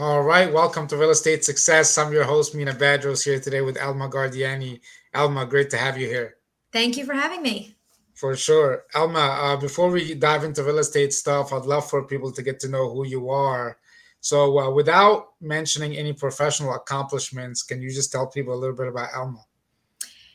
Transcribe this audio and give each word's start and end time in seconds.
All 0.00 0.22
right, 0.22 0.52
welcome 0.52 0.86
to 0.86 0.96
Real 0.96 1.10
Estate 1.10 1.44
Success. 1.44 1.98
I'm 1.98 2.12
your 2.12 2.22
host, 2.22 2.54
Mena 2.54 2.72
Badros, 2.72 3.24
here 3.24 3.40
today 3.40 3.62
with 3.62 3.76
Elma 3.76 4.08
Guardiani. 4.08 4.80
Elma, 5.12 5.44
great 5.44 5.70
to 5.70 5.76
have 5.76 5.98
you 5.98 6.06
here. 6.06 6.36
Thank 6.70 6.96
you 6.96 7.04
for 7.04 7.14
having 7.14 7.42
me. 7.42 7.74
For 8.14 8.36
sure. 8.36 8.84
Elma, 8.94 9.18
uh, 9.18 9.56
before 9.56 9.90
we 9.90 10.14
dive 10.14 10.44
into 10.44 10.62
real 10.62 10.78
estate 10.78 11.12
stuff, 11.12 11.52
I'd 11.52 11.64
love 11.64 11.90
for 11.90 12.04
people 12.04 12.30
to 12.30 12.42
get 12.42 12.60
to 12.60 12.68
know 12.68 12.88
who 12.88 13.06
you 13.06 13.28
are. 13.28 13.76
So, 14.20 14.60
uh, 14.60 14.70
without 14.70 15.30
mentioning 15.40 15.96
any 15.96 16.12
professional 16.12 16.74
accomplishments, 16.74 17.64
can 17.64 17.82
you 17.82 17.90
just 17.90 18.12
tell 18.12 18.28
people 18.28 18.54
a 18.54 18.60
little 18.60 18.76
bit 18.76 18.86
about 18.86 19.08
Elma? 19.16 19.44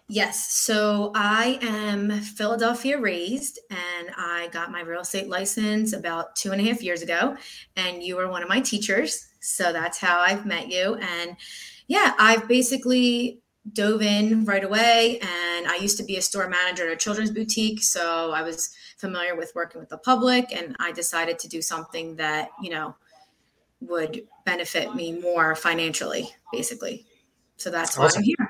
Yes. 0.10 0.52
So 0.52 1.14
I 1.16 1.58
am 1.62 2.12
Philadelphia 2.20 3.00
raised 3.00 3.60
and 3.70 4.10
I 4.18 4.50
got 4.52 4.72
my 4.72 4.82
real 4.82 5.02
estate 5.02 5.30
license 5.30 5.94
about 5.94 6.36
two 6.36 6.52
and 6.52 6.60
a 6.60 6.66
half 6.66 6.84
years 6.84 7.02
ago. 7.02 7.38
And 7.78 8.04
you 8.04 8.18
were 8.18 8.28
one 8.28 8.44
of 8.44 8.50
my 8.50 8.60
teachers. 8.60 9.30
So 9.44 9.74
that's 9.74 10.00
how 10.00 10.20
I've 10.20 10.46
met 10.46 10.70
you. 10.70 10.96
And 10.96 11.36
yeah, 11.88 12.14
I've 12.18 12.48
basically 12.48 13.42
dove 13.72 14.02
in 14.02 14.46
right 14.46 14.64
away. 14.64 15.20
And 15.22 15.68
I 15.68 15.78
used 15.82 15.98
to 15.98 16.04
be 16.04 16.18
a 16.18 16.22
store 16.22 16.50
manager 16.50 16.88
at 16.88 16.94
a 16.94 16.98
children's 16.98 17.32
boutique. 17.32 17.84
So 17.84 18.32
I 18.32 18.42
was 18.42 18.70
familiar 18.98 19.36
with 19.36 19.52
working 19.54 19.82
with 19.82 19.90
the 19.90 19.98
public. 19.98 20.54
And 20.56 20.76
I 20.80 20.92
decided 20.92 21.40
to 21.40 21.48
do 21.48 21.62
something 21.62 22.16
that, 22.16 22.50
you 22.62 22.70
know, 22.70 22.96
would 23.82 24.26
benefit 24.46 24.96
me 24.96 25.20
more 25.20 25.56
financially, 25.56 26.30
basically. 26.52 27.06
So 27.58 27.70
that's 27.70 27.98
awesome. 27.98 28.02
why 28.02 28.18
I'm 28.20 28.24
here. 28.24 28.50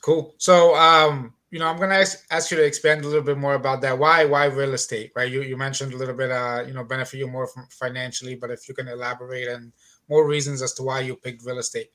Cool. 0.00 0.34
So, 0.38 0.74
um, 0.76 1.34
you 1.50 1.58
know, 1.58 1.66
I'm 1.66 1.78
gonna 1.78 1.94
ask, 1.94 2.24
ask 2.30 2.50
you 2.50 2.56
to 2.56 2.64
expand 2.64 3.04
a 3.04 3.08
little 3.08 3.22
bit 3.22 3.38
more 3.38 3.54
about 3.54 3.82
that. 3.82 3.98
Why, 3.98 4.24
why 4.24 4.46
real 4.46 4.72
estate, 4.72 5.12
right? 5.14 5.30
You 5.30 5.42
you 5.42 5.56
mentioned 5.56 5.92
a 5.92 5.96
little 5.96 6.14
bit, 6.14 6.30
uh, 6.30 6.64
you 6.66 6.72
know, 6.72 6.82
benefit 6.82 7.18
you 7.18 7.26
more 7.26 7.48
financially, 7.70 8.34
but 8.34 8.50
if 8.50 8.68
you 8.68 8.74
can 8.74 8.88
elaborate 8.88 9.48
and 9.48 9.72
more 10.12 10.26
reasons 10.26 10.62
as 10.62 10.72
to 10.74 10.82
why 10.82 11.00
you 11.00 11.16
picked 11.16 11.44
real 11.44 11.58
estate. 11.58 11.90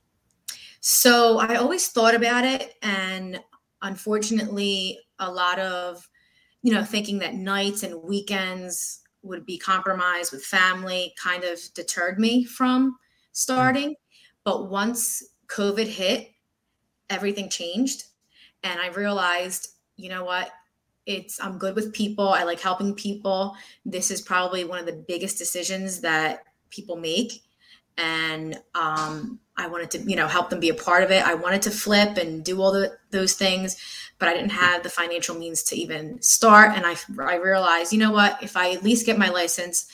So 0.80 1.40
I 1.40 1.56
always 1.56 1.88
thought 1.90 2.16
about 2.16 2.46
it, 2.46 2.76
and 2.82 3.42
unfortunately, 3.82 5.00
a 5.20 5.32
lot 5.32 5.60
of, 5.60 6.08
you 6.62 6.74
know, 6.74 6.84
thinking 6.84 7.20
that 7.20 7.36
nights 7.36 7.84
and 7.84 8.02
weekends 8.04 9.02
would 9.24 9.46
be 9.46 9.58
compromised 9.58 10.32
with 10.32 10.44
family 10.44 11.14
kind 11.22 11.44
of 11.44 11.60
deterred 11.74 12.20
me 12.20 12.46
from 12.46 12.98
starting. 13.34 13.96
But 14.44 14.70
once 14.70 15.24
COVID 15.48 15.88
hit 15.88 16.30
everything 17.10 17.50
changed 17.50 18.04
and 18.64 18.80
i 18.80 18.88
realized 18.90 19.70
you 19.96 20.10
know 20.10 20.24
what 20.24 20.52
it's 21.06 21.42
i'm 21.42 21.58
good 21.58 21.76
with 21.76 21.94
people 21.94 22.30
i 22.30 22.44
like 22.44 22.60
helping 22.60 22.94
people 22.94 23.56
this 23.86 24.12
is 24.12 24.22
probably 24.22 24.64
one 24.64 24.80
of 24.80 24.86
the 24.86 25.04
biggest 25.08 25.38
decisions 25.38 26.02
that 26.02 26.44
people 26.70 26.98
make 26.98 27.44
and 27.98 28.60
um, 28.76 29.40
i 29.58 29.68
wanted 29.68 29.92
to 29.92 30.00
you 30.10 30.16
know 30.16 30.28
help 30.28 30.50
them 30.50 30.60
be 30.60 30.70
a 30.70 30.74
part 30.74 31.04
of 31.04 31.12
it 31.12 31.26
i 31.26 31.34
wanted 31.34 31.62
to 31.62 31.72
flip 31.72 32.18
and 32.18 32.44
do 32.44 32.62
all 32.62 32.72
the, 32.72 32.96
those 33.12 33.34
things 33.34 33.78
but 34.20 34.28
i 34.30 34.34
didn't 34.34 34.52
have 34.52 34.84
the 34.84 34.90
financial 34.90 35.36
means 35.36 35.64
to 35.64 35.76
even 35.76 36.22
start 36.22 36.76
and 36.76 36.86
i 36.86 36.96
i 37.24 37.36
realized 37.36 37.92
you 37.92 38.00
know 38.00 38.12
what 38.12 38.42
if 38.42 38.56
i 38.56 38.72
at 38.72 38.84
least 38.84 39.06
get 39.06 39.18
my 39.18 39.30
license 39.30 39.88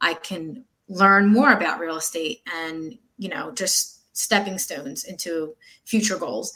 i 0.00 0.14
can 0.14 0.64
learn 0.88 1.28
more 1.28 1.52
about 1.52 1.78
real 1.78 1.96
estate 1.96 2.40
and 2.54 2.98
you 3.18 3.28
know 3.28 3.52
just 3.52 4.00
stepping 4.20 4.58
stones 4.58 5.04
into 5.04 5.54
future 5.84 6.18
goals. 6.18 6.52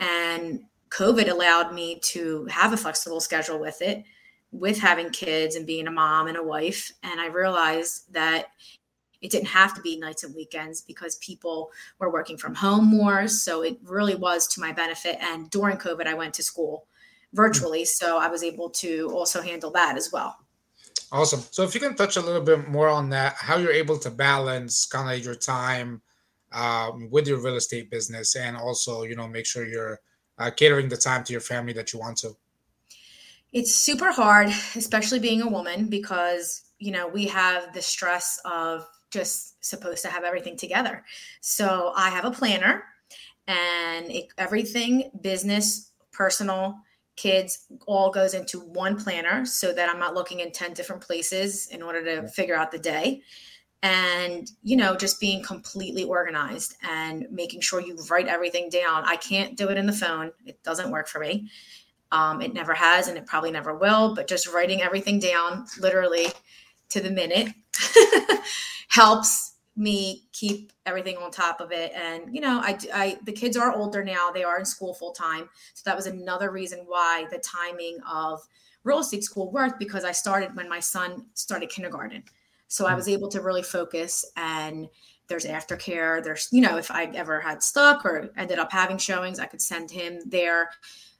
And 0.00 0.64
COVID 0.90 1.28
allowed 1.28 1.74
me 1.74 1.98
to 2.00 2.46
have 2.46 2.72
a 2.72 2.76
flexible 2.76 3.20
schedule 3.20 3.58
with 3.58 3.82
it, 3.82 4.04
with 4.52 4.78
having 4.78 5.10
kids 5.10 5.56
and 5.56 5.66
being 5.66 5.86
a 5.86 5.90
mom 5.90 6.28
and 6.28 6.36
a 6.36 6.42
wife. 6.42 6.92
And 7.02 7.20
I 7.20 7.26
realized 7.26 8.12
that 8.12 8.46
it 9.20 9.30
didn't 9.30 9.48
have 9.48 9.74
to 9.74 9.80
be 9.80 9.98
nights 9.98 10.24
and 10.24 10.34
weekends 10.34 10.80
because 10.80 11.16
people 11.16 11.70
were 11.98 12.10
working 12.10 12.36
from 12.36 12.54
home 12.54 12.86
more. 12.86 13.28
So 13.28 13.62
it 13.62 13.78
really 13.82 14.14
was 14.14 14.46
to 14.48 14.60
my 14.60 14.72
benefit. 14.72 15.18
And 15.20 15.50
during 15.50 15.76
COVID, 15.76 16.06
I 16.06 16.14
went 16.14 16.34
to 16.34 16.42
school 16.42 16.86
virtually. 17.32 17.84
So 17.84 18.18
I 18.18 18.28
was 18.28 18.42
able 18.42 18.70
to 18.70 19.10
also 19.12 19.42
handle 19.42 19.70
that 19.72 19.96
as 19.96 20.10
well. 20.12 20.36
Awesome. 21.10 21.42
So 21.50 21.62
if 21.62 21.74
you 21.74 21.80
can 21.80 21.94
touch 21.94 22.16
a 22.16 22.20
little 22.20 22.42
bit 22.42 22.68
more 22.68 22.88
on 22.88 23.10
that, 23.10 23.34
how 23.34 23.56
you're 23.56 23.72
able 23.72 23.98
to 23.98 24.10
balance 24.10 24.86
kind 24.86 25.10
of 25.10 25.24
your 25.24 25.34
time 25.34 26.02
um, 26.52 27.08
with 27.10 27.26
your 27.26 27.38
real 27.38 27.56
estate 27.56 27.90
business 27.90 28.36
and 28.36 28.56
also 28.56 29.02
you 29.02 29.16
know 29.16 29.28
make 29.28 29.46
sure 29.46 29.66
you're 29.66 30.00
uh, 30.38 30.50
catering 30.50 30.88
the 30.88 30.96
time 30.96 31.24
to 31.24 31.32
your 31.32 31.40
family 31.40 31.72
that 31.72 31.92
you 31.92 31.98
want 31.98 32.16
to 32.18 32.36
it's 33.52 33.74
super 33.74 34.12
hard 34.12 34.48
especially 34.74 35.18
being 35.18 35.42
a 35.42 35.48
woman 35.48 35.86
because 35.86 36.64
you 36.78 36.90
know 36.90 37.06
we 37.06 37.26
have 37.26 37.72
the 37.74 37.82
stress 37.82 38.40
of 38.44 38.86
just 39.10 39.64
supposed 39.64 40.02
to 40.02 40.08
have 40.08 40.24
everything 40.24 40.56
together. 40.56 41.04
So 41.40 41.92
i 41.96 42.10
have 42.10 42.24
a 42.24 42.30
planner 42.30 42.84
and 43.46 44.10
it, 44.10 44.26
everything 44.36 45.10
business 45.20 45.92
personal 46.12 46.78
kids 47.16 47.66
all 47.86 48.10
goes 48.10 48.34
into 48.34 48.60
one 48.60 48.96
planner 48.96 49.44
so 49.44 49.72
that 49.72 49.88
i'm 49.88 49.98
not 49.98 50.14
looking 50.14 50.40
in 50.40 50.52
10 50.52 50.72
different 50.72 51.02
places 51.02 51.66
in 51.68 51.82
order 51.82 52.04
to 52.04 52.28
figure 52.28 52.54
out 52.54 52.70
the 52.70 52.78
day. 52.78 53.22
And 53.82 54.50
you 54.62 54.76
know 54.76 54.96
just 54.96 55.20
being 55.20 55.42
completely 55.42 56.04
organized 56.04 56.74
and 56.82 57.26
making 57.30 57.60
sure 57.60 57.80
you 57.80 57.96
write 58.10 58.26
everything 58.26 58.70
down. 58.70 59.04
I 59.04 59.16
can't 59.16 59.56
do 59.56 59.68
it 59.68 59.78
in 59.78 59.86
the 59.86 59.92
phone. 59.92 60.32
It 60.44 60.62
doesn't 60.64 60.90
work 60.90 61.06
for 61.06 61.20
me. 61.20 61.48
Um, 62.10 62.40
it 62.40 62.54
never 62.54 62.74
has 62.74 63.06
and 63.06 63.18
it 63.18 63.26
probably 63.26 63.50
never 63.50 63.76
will 63.76 64.14
but 64.14 64.26
just 64.26 64.52
writing 64.52 64.80
everything 64.82 65.18
down 65.18 65.66
literally 65.78 66.26
to 66.88 67.00
the 67.00 67.10
minute 67.10 67.48
helps 68.88 69.54
me 69.76 70.24
keep 70.32 70.72
everything 70.86 71.16
on 71.18 71.30
top 71.30 71.60
of 71.60 71.70
it 71.70 71.92
and 71.94 72.34
you 72.34 72.40
know 72.40 72.60
I, 72.60 72.76
I 72.92 73.18
the 73.24 73.32
kids 73.32 73.56
are 73.56 73.72
older 73.72 74.02
now 74.02 74.32
they 74.32 74.42
are 74.42 74.58
in 74.58 74.64
school 74.64 74.92
full 74.92 75.12
time 75.12 75.48
so 75.74 75.82
that 75.84 75.94
was 75.94 76.06
another 76.06 76.50
reason 76.50 76.80
why 76.84 77.26
the 77.30 77.38
timing 77.38 77.98
of 78.10 78.40
real 78.82 78.98
estate 78.98 79.22
school 79.22 79.52
worked 79.52 79.78
because 79.78 80.04
i 80.04 80.10
started 80.10 80.56
when 80.56 80.68
my 80.68 80.80
son 80.80 81.26
started 81.34 81.68
kindergarten 81.68 82.24
so 82.68 82.86
I 82.86 82.90
hmm. 82.90 82.96
was 82.96 83.08
able 83.08 83.28
to 83.28 83.40
really 83.40 83.62
focus 83.62 84.24
and 84.36 84.88
there's 85.26 85.44
aftercare. 85.44 86.22
There's, 86.22 86.48
you 86.52 86.60
know, 86.60 86.78
if 86.78 86.90
I 86.90 87.04
ever 87.14 87.40
had 87.40 87.62
stuck 87.62 88.04
or 88.04 88.30
ended 88.36 88.58
up 88.58 88.72
having 88.72 88.96
showings, 88.98 89.38
I 89.38 89.46
could 89.46 89.60
send 89.60 89.90
him 89.90 90.20
there. 90.26 90.70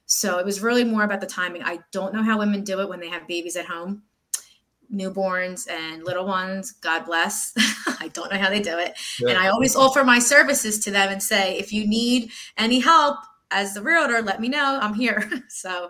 So 0.05 0.39
it 0.39 0.45
was 0.45 0.61
really 0.61 0.83
more 0.83 1.03
about 1.03 1.21
the 1.21 1.27
timing. 1.27 1.63
I 1.63 1.79
don't 1.91 2.13
know 2.13 2.23
how 2.23 2.39
women 2.39 2.63
do 2.63 2.79
it 2.79 2.89
when 2.89 2.99
they 2.99 3.09
have 3.09 3.27
babies 3.27 3.55
at 3.55 3.65
home, 3.65 4.01
newborns 4.93 5.69
and 5.69 6.03
little 6.03 6.25
ones. 6.25 6.71
God 6.71 7.05
bless. 7.05 7.53
I 7.99 8.09
don't 8.13 8.31
know 8.31 8.39
how 8.39 8.49
they 8.49 8.61
do 8.61 8.77
it. 8.77 8.97
Yeah. 9.19 9.29
And 9.29 9.37
I 9.37 9.47
always 9.49 9.75
offer 9.75 10.03
my 10.03 10.19
services 10.19 10.79
to 10.79 10.91
them 10.91 11.09
and 11.09 11.21
say, 11.21 11.57
if 11.57 11.71
you 11.71 11.87
need 11.87 12.31
any 12.57 12.79
help 12.79 13.17
as 13.51 13.73
the 13.73 13.81
realtor, 13.81 14.21
let 14.21 14.41
me 14.41 14.49
know. 14.49 14.79
I'm 14.81 14.93
here. 14.93 15.29
so 15.49 15.89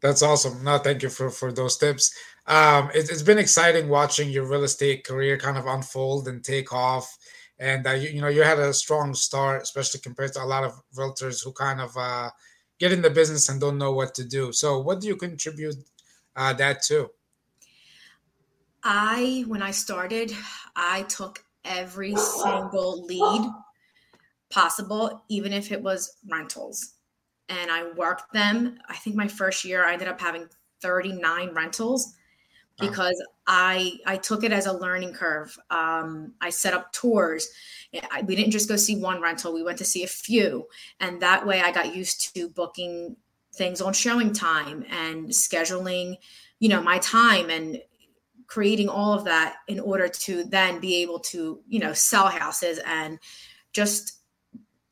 that's 0.00 0.22
awesome. 0.22 0.64
No, 0.64 0.78
thank 0.78 1.02
you 1.02 1.10
for 1.10 1.30
for 1.30 1.52
those 1.52 1.76
tips 1.76 2.14
um, 2.50 2.90
it, 2.94 3.08
has 3.08 3.22
been 3.22 3.38
exciting 3.38 3.88
watching 3.88 4.28
your 4.28 4.44
real 4.44 4.64
estate 4.64 5.04
career 5.04 5.38
kind 5.38 5.56
of 5.56 5.66
unfold 5.66 6.26
and 6.26 6.44
take 6.44 6.72
off. 6.72 7.16
And 7.60 7.86
uh, 7.86 7.92
you, 7.92 8.08
you, 8.08 8.20
know, 8.20 8.28
you 8.28 8.42
had 8.42 8.58
a 8.58 8.74
strong 8.74 9.14
start, 9.14 9.62
especially 9.62 10.00
compared 10.00 10.32
to 10.32 10.42
a 10.42 10.44
lot 10.44 10.64
of 10.64 10.72
realtors 10.96 11.44
who 11.44 11.52
kind 11.52 11.80
of 11.80 11.96
uh, 11.96 12.30
get 12.78 12.92
in 12.92 13.02
the 13.02 13.10
business 13.10 13.48
and 13.48 13.60
don't 13.60 13.78
know 13.78 13.92
what 13.92 14.14
to 14.16 14.24
do. 14.24 14.52
So, 14.52 14.80
what 14.80 15.00
do 15.00 15.06
you 15.06 15.16
contribute 15.16 15.76
uh, 16.34 16.54
that 16.54 16.82
to? 16.84 17.10
I, 18.82 19.44
when 19.46 19.62
I 19.62 19.70
started, 19.70 20.34
I 20.74 21.02
took 21.02 21.44
every 21.64 22.16
single 22.16 23.04
lead 23.04 23.50
possible, 24.50 25.22
even 25.28 25.52
if 25.52 25.72
it 25.72 25.82
was 25.82 26.16
rentals. 26.28 26.94
And 27.48 27.70
I 27.70 27.90
worked 27.92 28.32
them. 28.32 28.78
I 28.88 28.96
think 28.96 29.16
my 29.16 29.28
first 29.28 29.64
year, 29.64 29.84
I 29.84 29.92
ended 29.92 30.08
up 30.08 30.20
having 30.20 30.48
39 30.80 31.52
rentals 31.54 32.14
because 32.78 33.22
I 33.46 33.98
I 34.06 34.16
took 34.16 34.42
it 34.42 34.52
as 34.52 34.66
a 34.66 34.72
learning 34.72 35.12
curve. 35.12 35.56
Um, 35.70 36.34
I 36.40 36.50
set 36.50 36.74
up 36.74 36.92
tours. 36.92 37.48
I, 38.10 38.22
we 38.22 38.36
didn't 38.36 38.52
just 38.52 38.68
go 38.68 38.76
see 38.76 38.96
one 38.96 39.20
rental; 39.20 39.52
we 39.52 39.62
went 39.62 39.78
to 39.78 39.84
see 39.84 40.02
a 40.02 40.08
few, 40.08 40.66
and 41.00 41.20
that 41.20 41.46
way 41.46 41.60
I 41.60 41.72
got 41.72 41.94
used 41.94 42.34
to 42.34 42.48
booking 42.48 43.16
things 43.54 43.80
on 43.80 43.92
ShowingTime 43.92 44.90
and 44.90 45.28
scheduling, 45.28 46.16
you 46.60 46.68
know, 46.68 46.82
my 46.82 46.98
time 46.98 47.50
and 47.50 47.80
creating 48.50 48.88
all 48.88 49.14
of 49.14 49.24
that 49.24 49.58
in 49.68 49.78
order 49.78 50.08
to 50.08 50.42
then 50.44 50.80
be 50.80 50.96
able 50.96 51.20
to 51.20 51.60
you 51.68 51.78
know 51.78 51.92
sell 51.92 52.26
houses 52.26 52.80
and 52.84 53.18
just 53.72 54.18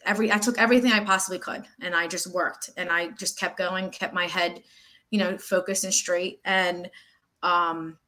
every 0.07 0.33
I 0.33 0.39
took 0.39 0.59
everything 0.59 0.93
I 0.93 1.05
possibly 1.05 1.41
could 1.41 1.65
and 1.83 1.95
I 1.95 2.07
just 2.07 2.33
worked 2.33 2.71
and 2.77 2.89
I 2.89 3.09
just 3.09 3.39
kept 3.39 3.59
going, 3.59 3.91
kept 3.91 4.15
my 4.15 4.27
head, 4.27 4.63
you 5.11 5.19
know, 5.19 5.37
focused 5.37 5.85
and 5.85 5.93
straight 5.93 6.41
and 6.45 6.89
um, 7.43 7.99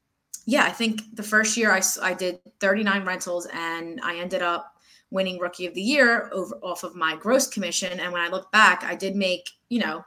yeah, 0.47 0.65
I 0.65 0.71
think 0.71 1.03
the 1.15 1.23
first 1.23 1.57
year 1.57 1.73
I, 1.73 1.83
I 2.03 2.15
did 2.15 2.41
39 2.61 3.05
rentals 3.05 3.47
and 3.53 4.01
I 4.03 4.17
ended 4.17 4.43
up 4.43 4.73
winning 5.11 5.39
rookie 5.39 5.67
of 5.67 5.75
the 5.75 5.83
year 5.83 6.31
over 6.33 6.55
off 6.63 6.85
of 6.85 6.95
my 6.95 7.17
gross 7.17 7.49
commission. 7.49 7.99
And 8.01 8.13
when 8.13 8.23
I 8.23 8.29
look 8.29 8.51
back, 8.53 8.85
I 8.85 8.95
did 8.95 9.17
make, 9.17 9.51
you 9.69 9.81
know, 9.81 10.05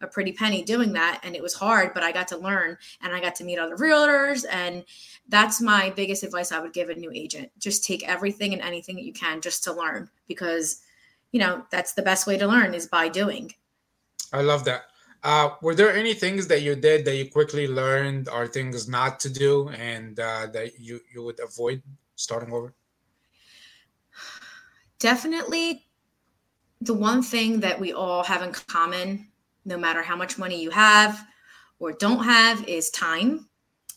a 0.00 0.06
pretty 0.06 0.32
penny 0.32 0.62
doing 0.62 0.92
that 0.92 1.20
and 1.22 1.34
it 1.34 1.42
was 1.42 1.54
hard 1.54 1.94
but 1.94 2.02
i 2.02 2.12
got 2.12 2.28
to 2.28 2.36
learn 2.36 2.76
and 3.02 3.14
i 3.14 3.20
got 3.20 3.34
to 3.34 3.44
meet 3.44 3.58
other 3.58 3.76
realtors 3.76 4.44
and 4.50 4.84
that's 5.28 5.60
my 5.60 5.90
biggest 5.90 6.22
advice 6.22 6.52
i 6.52 6.58
would 6.58 6.72
give 6.72 6.90
a 6.90 6.94
new 6.94 7.12
agent. 7.14 7.50
Just 7.58 7.84
take 7.84 8.06
everything 8.08 8.52
and 8.52 8.62
anything 8.62 8.96
that 8.96 9.04
you 9.04 9.12
can 9.12 9.40
just 9.40 9.64
to 9.64 9.72
learn 9.72 10.10
because 10.26 10.82
you 11.32 11.40
know 11.40 11.64
that's 11.70 11.94
the 11.94 12.02
best 12.02 12.26
way 12.26 12.36
to 12.36 12.46
learn 12.46 12.74
is 12.74 12.86
by 12.86 13.08
doing. 13.08 13.52
I 14.32 14.42
love 14.42 14.64
that. 14.64 14.86
Uh, 15.22 15.50
were 15.62 15.74
there 15.74 15.94
any 15.94 16.12
things 16.12 16.46
that 16.48 16.60
you 16.60 16.74
did 16.74 17.04
that 17.06 17.16
you 17.16 17.30
quickly 17.30 17.66
learned 17.66 18.28
or 18.28 18.46
things 18.46 18.88
not 18.88 19.18
to 19.20 19.30
do 19.30 19.70
and 19.70 20.20
uh, 20.20 20.46
that 20.52 20.78
you, 20.78 21.00
you 21.14 21.22
would 21.22 21.40
avoid 21.40 21.82
starting 22.14 22.52
over? 22.52 22.74
Definitely 24.98 25.86
the 26.82 26.92
one 26.92 27.22
thing 27.22 27.60
that 27.60 27.80
we 27.80 27.94
all 27.94 28.22
have 28.22 28.42
in 28.42 28.52
common 28.52 29.28
no 29.64 29.78
matter 29.78 30.02
how 30.02 30.16
much 30.16 30.38
money 30.38 30.62
you 30.62 30.70
have 30.70 31.26
or 31.78 31.92
don't 31.92 32.24
have, 32.24 32.66
is 32.68 32.90
time. 32.90 33.48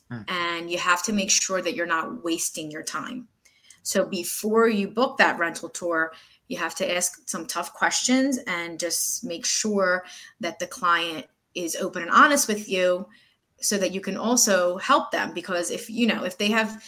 Hmm. 0.10 0.22
And 0.28 0.72
you 0.72 0.78
have 0.78 1.04
to 1.04 1.14
make 1.14 1.30
sure 1.30 1.62
that 1.62 1.76
you're 1.76 1.86
not 1.86 2.24
wasting 2.24 2.72
your 2.72 2.84
time. 2.84 3.28
So 3.84 4.06
before 4.06 4.68
you 4.68 4.90
book 4.90 5.18
that 5.18 5.40
rental 5.40 5.70
tour, 5.70 6.14
you 6.48 6.58
have 6.58 6.76
to 6.76 6.96
ask 6.96 7.28
some 7.28 7.46
tough 7.46 7.74
questions 7.74 8.38
and 8.48 8.80
just 8.80 9.24
make 9.24 9.46
sure 9.46 10.06
that 10.40 10.60
the 10.60 10.68
client 10.68 11.26
is 11.56 11.76
open 11.76 12.02
and 12.04 12.12
honest 12.12 12.48
with 12.48 12.70
you 12.70 13.08
so 13.60 13.78
that 13.78 13.92
you 13.92 14.02
can 14.02 14.18
also 14.18 14.78
help 14.78 15.12
them 15.12 15.34
because 15.34 15.72
if 15.72 15.90
you 15.90 16.06
know 16.06 16.24
if 16.24 16.38
they 16.38 16.50
have 16.50 16.84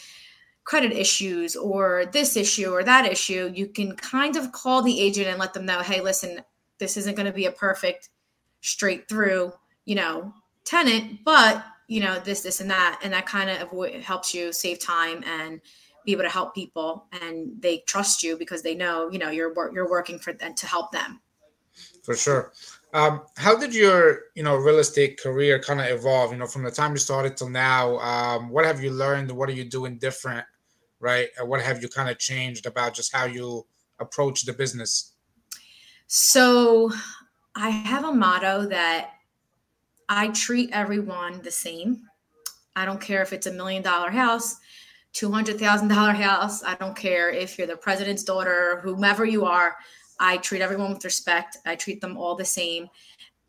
credit 0.64 0.92
issues 0.92 1.56
or 1.56 2.06
this 2.12 2.38
issue 2.38 2.70
or 2.70 2.84
that 2.84 3.12
issue 3.12 3.52
you 3.56 3.66
can 3.66 3.96
kind 3.96 4.36
of 4.36 4.52
call 4.52 4.84
the 4.84 5.00
agent 5.00 5.28
and 5.28 5.40
let 5.40 5.54
them 5.54 5.66
know 5.66 5.80
hey 5.81 6.02
listen 6.02 6.40
this 6.78 6.96
isn't 6.96 7.16
going 7.16 7.26
to 7.26 7.34
be 7.34 7.48
a 7.48 7.52
perfect 7.52 8.10
straight 8.62 9.08
through, 9.08 9.54
you 9.86 9.96
know, 9.96 10.34
tenant, 10.66 11.20
but 11.24 11.66
you 11.88 12.02
know, 12.02 12.20
this, 12.20 12.42
this, 12.42 12.62
and 12.62 12.70
that, 12.70 13.00
and 13.04 13.12
that 13.14 13.26
kind 13.26 13.50
of 13.50 13.62
avoid, 13.62 13.96
helps 14.02 14.34
you 14.34 14.54
save 14.54 14.80
time 14.80 15.24
and 15.26 15.60
be 16.06 16.12
able 16.12 16.24
to 16.24 16.30
help 16.30 16.54
people, 16.54 17.06
and 17.22 17.52
they 17.60 17.80
trust 17.88 18.24
you 18.24 18.38
because 18.38 18.62
they 18.62 18.76
know, 18.76 19.10
you 19.10 19.20
know, 19.20 19.30
you're 19.30 19.54
you're 19.74 19.90
working 19.90 20.20
for 20.20 20.34
them 20.34 20.54
to 20.56 20.66
help 20.66 20.92
them. 20.92 21.20
For 22.04 22.16
sure. 22.16 22.52
Um, 22.94 23.22
how 23.38 23.56
did 23.56 23.74
your 23.76 24.22
you 24.36 24.44
know 24.44 24.56
real 24.56 24.80
estate 24.80 25.20
career 25.22 25.60
kind 25.60 25.80
of 25.80 25.88
evolve? 25.88 26.32
You 26.32 26.38
know, 26.38 26.48
from 26.48 26.64
the 26.64 26.72
time 26.72 26.92
you 26.92 26.98
started 26.98 27.38
till 27.38 27.50
now, 27.50 27.98
um, 28.00 28.50
what 28.50 28.66
have 28.66 28.84
you 28.84 28.92
learned? 28.92 29.32
What 29.32 29.50
are 29.50 29.54
you 29.54 29.66
doing 29.66 29.98
different? 29.98 30.46
Right? 31.00 31.30
And 31.38 31.48
what 31.48 31.62
have 31.62 31.82
you 31.82 31.90
kind 31.90 32.10
of 32.10 32.18
changed 32.18 32.66
about 32.66 32.94
just 32.94 33.14
how 33.14 33.26
you 33.26 33.66
approach 34.00 34.44
the 34.44 34.54
business? 34.54 35.14
So 36.08 36.92
I 37.62 37.72
have 37.72 38.06
a 38.06 38.12
motto 38.14 38.68
that 38.68 39.16
I 40.08 40.30
treat 40.30 40.70
everyone 40.72 41.42
the 41.42 41.52
same. 41.52 42.04
I 42.78 42.86
don't 42.86 43.02
care 43.02 43.22
if 43.22 43.34
it's 43.34 43.48
a 43.48 43.52
million 43.52 43.84
dollar 43.84 44.10
house, 44.10 44.56
$200,000 45.14 46.16
house. 46.16 46.64
I 46.64 46.76
don't 46.76 46.96
care 46.96 47.30
if 47.30 47.58
you're 47.58 47.68
the 47.68 47.76
president's 47.76 48.24
daughter, 48.24 48.80
whomever 48.82 49.26
you 49.26 49.44
are. 49.44 49.76
I 50.22 50.38
treat 50.38 50.62
everyone 50.62 50.94
with 50.94 51.04
respect. 51.04 51.58
I 51.66 51.76
treat 51.76 52.00
them 52.00 52.16
all 52.16 52.34
the 52.34 52.46
same. 52.46 52.88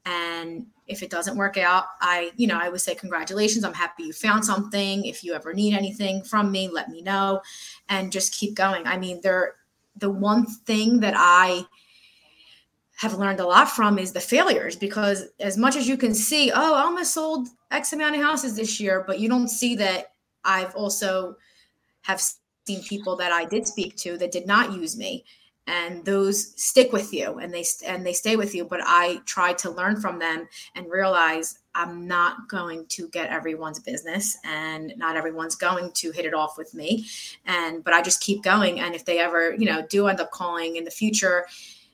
And 0.04 0.66
if 0.88 1.04
it 1.04 1.10
doesn't 1.10 1.36
work 1.36 1.56
out, 1.56 1.84
I, 2.00 2.32
you 2.36 2.48
know, 2.48 2.58
I 2.60 2.68
would 2.68 2.80
say 2.80 2.96
congratulations. 2.96 3.62
I'm 3.64 3.74
happy 3.74 4.02
you 4.02 4.12
found 4.12 4.44
something. 4.44 5.04
If 5.04 5.22
you 5.22 5.34
ever 5.34 5.54
need 5.54 5.74
anything 5.76 6.24
from 6.24 6.50
me, 6.50 6.68
let 6.68 6.88
me 6.88 7.00
know 7.00 7.42
and 7.88 8.10
just 8.10 8.34
keep 8.34 8.56
going. 8.56 8.88
I 8.88 8.98
mean, 8.98 9.20
there 9.22 9.54
the 9.96 10.10
one 10.10 10.46
thing 10.46 10.98
that 11.00 11.14
I 11.16 11.64
have 13.00 13.14
learned 13.14 13.40
a 13.40 13.46
lot 13.46 13.70
from 13.70 13.98
is 13.98 14.12
the 14.12 14.20
failures 14.20 14.76
because 14.76 15.28
as 15.40 15.56
much 15.56 15.74
as 15.74 15.88
you 15.88 15.96
can 15.96 16.14
see, 16.14 16.52
oh, 16.52 16.74
I 16.74 16.82
almost 16.82 17.14
sold 17.14 17.48
X 17.70 17.94
amount 17.94 18.14
of 18.14 18.20
houses 18.20 18.56
this 18.56 18.78
year, 18.78 19.04
but 19.06 19.18
you 19.18 19.26
don't 19.26 19.48
see 19.48 19.74
that 19.76 20.12
I've 20.44 20.74
also 20.74 21.34
have 22.02 22.20
seen 22.20 22.82
people 22.82 23.16
that 23.16 23.32
I 23.32 23.46
did 23.46 23.66
speak 23.66 23.96
to 23.98 24.18
that 24.18 24.32
did 24.32 24.46
not 24.46 24.74
use 24.74 24.98
me 24.98 25.24
and 25.66 26.04
those 26.04 26.52
stick 26.60 26.92
with 26.92 27.12
you 27.12 27.38
and 27.38 27.54
they 27.54 27.64
and 27.86 28.04
they 28.04 28.12
stay 28.14 28.34
with 28.34 28.54
you 28.54 28.64
but 28.64 28.80
i 28.84 29.20
try 29.26 29.52
to 29.52 29.70
learn 29.70 30.00
from 30.00 30.18
them 30.18 30.48
and 30.74 30.90
realize 30.90 31.58
i'm 31.74 32.08
not 32.08 32.48
going 32.48 32.86
to 32.86 33.08
get 33.08 33.28
everyone's 33.28 33.78
business 33.78 34.38
and 34.44 34.92
not 34.96 35.16
everyone's 35.16 35.54
going 35.54 35.92
to 35.92 36.10
hit 36.12 36.24
it 36.24 36.32
off 36.32 36.56
with 36.56 36.72
me 36.74 37.06
and 37.44 37.84
but 37.84 37.92
i 37.92 38.00
just 38.00 38.22
keep 38.22 38.42
going 38.42 38.80
and 38.80 38.94
if 38.94 39.04
they 39.04 39.18
ever 39.18 39.54
you 39.54 39.66
know 39.66 39.86
do 39.90 40.08
end 40.08 40.18
up 40.18 40.30
calling 40.30 40.76
in 40.76 40.84
the 40.84 40.90
future 40.90 41.44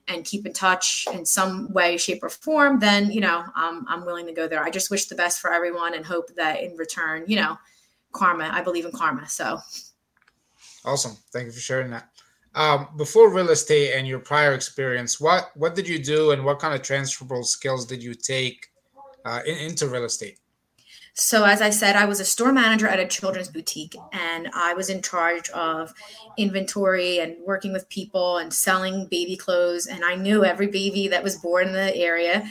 and 0.08 0.25
keep 0.25 0.47
in 0.47 0.53
touch 0.53 1.06
in 1.12 1.25
some 1.25 1.73
way, 1.73 1.97
shape, 1.97 2.23
or 2.23 2.29
form, 2.29 2.79
then 2.79 3.11
you 3.11 3.20
know 3.20 3.44
um, 3.56 3.85
I'm 3.88 4.05
willing 4.05 4.26
to 4.26 4.32
go 4.32 4.47
there. 4.49 4.62
I 4.62 4.70
just 4.70 4.91
wish 4.91 5.06
the 5.06 5.14
best 5.14 5.41
for 5.41 5.53
everyone 5.53 5.94
and 5.94 6.05
hope 6.05 6.35
that 6.37 6.62
in 6.62 6.76
return, 6.76 7.25
you 7.26 7.37
know, 7.37 7.58
karma. 8.12 8.50
I 8.53 8.62
believe 8.62 8.85
in 8.85 8.93
karma. 8.93 9.29
So 9.29 9.58
awesome! 10.85 11.17
Thank 11.32 11.47
you 11.47 11.53
for 11.53 11.61
sharing 11.61 11.91
that. 11.91 12.11
Um, 12.55 12.88
before 12.97 13.31
real 13.31 13.50
estate 13.50 13.94
and 13.94 14.08
your 14.08 14.19
prior 14.19 14.55
experience, 14.55 15.20
what 15.20 15.50
what 15.55 15.75
did 15.75 15.87
you 15.87 16.03
do, 16.03 16.31
and 16.31 16.44
what 16.44 16.59
kind 16.59 16.75
of 16.75 16.82
transferable 16.82 17.44
skills 17.44 17.85
did 17.85 18.02
you 18.02 18.14
take 18.14 18.67
uh, 19.25 19.41
in, 19.47 19.59
into 19.59 19.88
real 19.88 20.05
estate? 20.05 20.38
So, 21.19 21.45
as 21.45 21.63
I 21.63 21.71
said, 21.71 21.97
I 21.97 22.05
was 22.05 22.21
a 22.21 22.27
store 22.27 22.53
manager 22.53 22.87
at 22.87 23.01
a 23.01 23.07
children's 23.07 23.49
boutique, 23.49 23.97
and 24.13 24.51
I 24.53 24.75
was 24.75 24.91
in 24.91 25.01
charge 25.01 25.49
of 25.51 25.95
inventory 26.37 27.21
and 27.21 27.37
working 27.43 27.73
with 27.73 27.89
people 27.89 28.37
and 28.37 28.53
selling 28.53 29.07
baby 29.07 29.35
clothes. 29.35 29.87
And 29.87 30.05
I 30.05 30.15
knew 30.15 30.45
every 30.45 30.67
baby 30.67 31.09
that 31.09 31.25
was 31.25 31.37
born 31.37 31.69
in 31.69 31.73
the 31.73 31.97
area. 31.97 32.47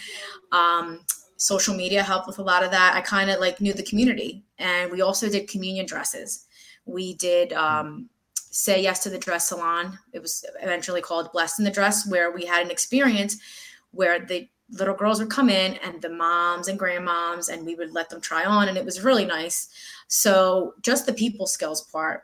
Um, 0.51 1.01
social 1.37 1.75
media 1.75 2.01
helped 2.01 2.25
with 2.25 2.39
a 2.39 2.43
lot 2.43 2.63
of 2.63 2.71
that. 2.71 2.95
I 2.95 3.01
kind 3.01 3.29
of 3.29 3.39
like 3.39 3.61
knew 3.61 3.71
the 3.71 3.83
community, 3.83 4.43
and 4.57 4.91
we 4.91 5.01
also 5.01 5.29
did 5.29 5.47
communion 5.47 5.85
dresses. 5.85 6.47
We 6.85 7.13
did 7.13 7.53
um, 7.53 8.09
say 8.33 8.81
yes 8.81 9.03
to 9.03 9.11
the 9.11 9.19
dress 9.19 9.49
salon. 9.49 9.99
It 10.11 10.23
was 10.23 10.43
eventually 10.63 11.01
called 11.01 11.31
Blessed 11.31 11.59
in 11.59 11.65
the 11.65 11.71
Dress, 11.71 12.09
where 12.09 12.31
we 12.31 12.45
had 12.47 12.65
an 12.65 12.71
experience 12.71 13.37
where 13.91 14.19
they 14.19 14.49
little 14.71 14.95
girls 14.95 15.19
would 15.19 15.29
come 15.29 15.49
in 15.49 15.75
and 15.75 16.01
the 16.01 16.09
moms 16.09 16.67
and 16.67 16.79
grandmoms 16.79 17.49
and 17.49 17.65
we 17.65 17.75
would 17.75 17.91
let 17.91 18.09
them 18.09 18.19
try 18.19 18.45
on 18.45 18.67
and 18.67 18.77
it 18.77 18.85
was 18.85 19.03
really 19.03 19.25
nice. 19.25 19.69
So 20.07 20.73
just 20.81 21.05
the 21.05 21.13
people 21.13 21.47
skills 21.47 21.83
part 21.91 22.23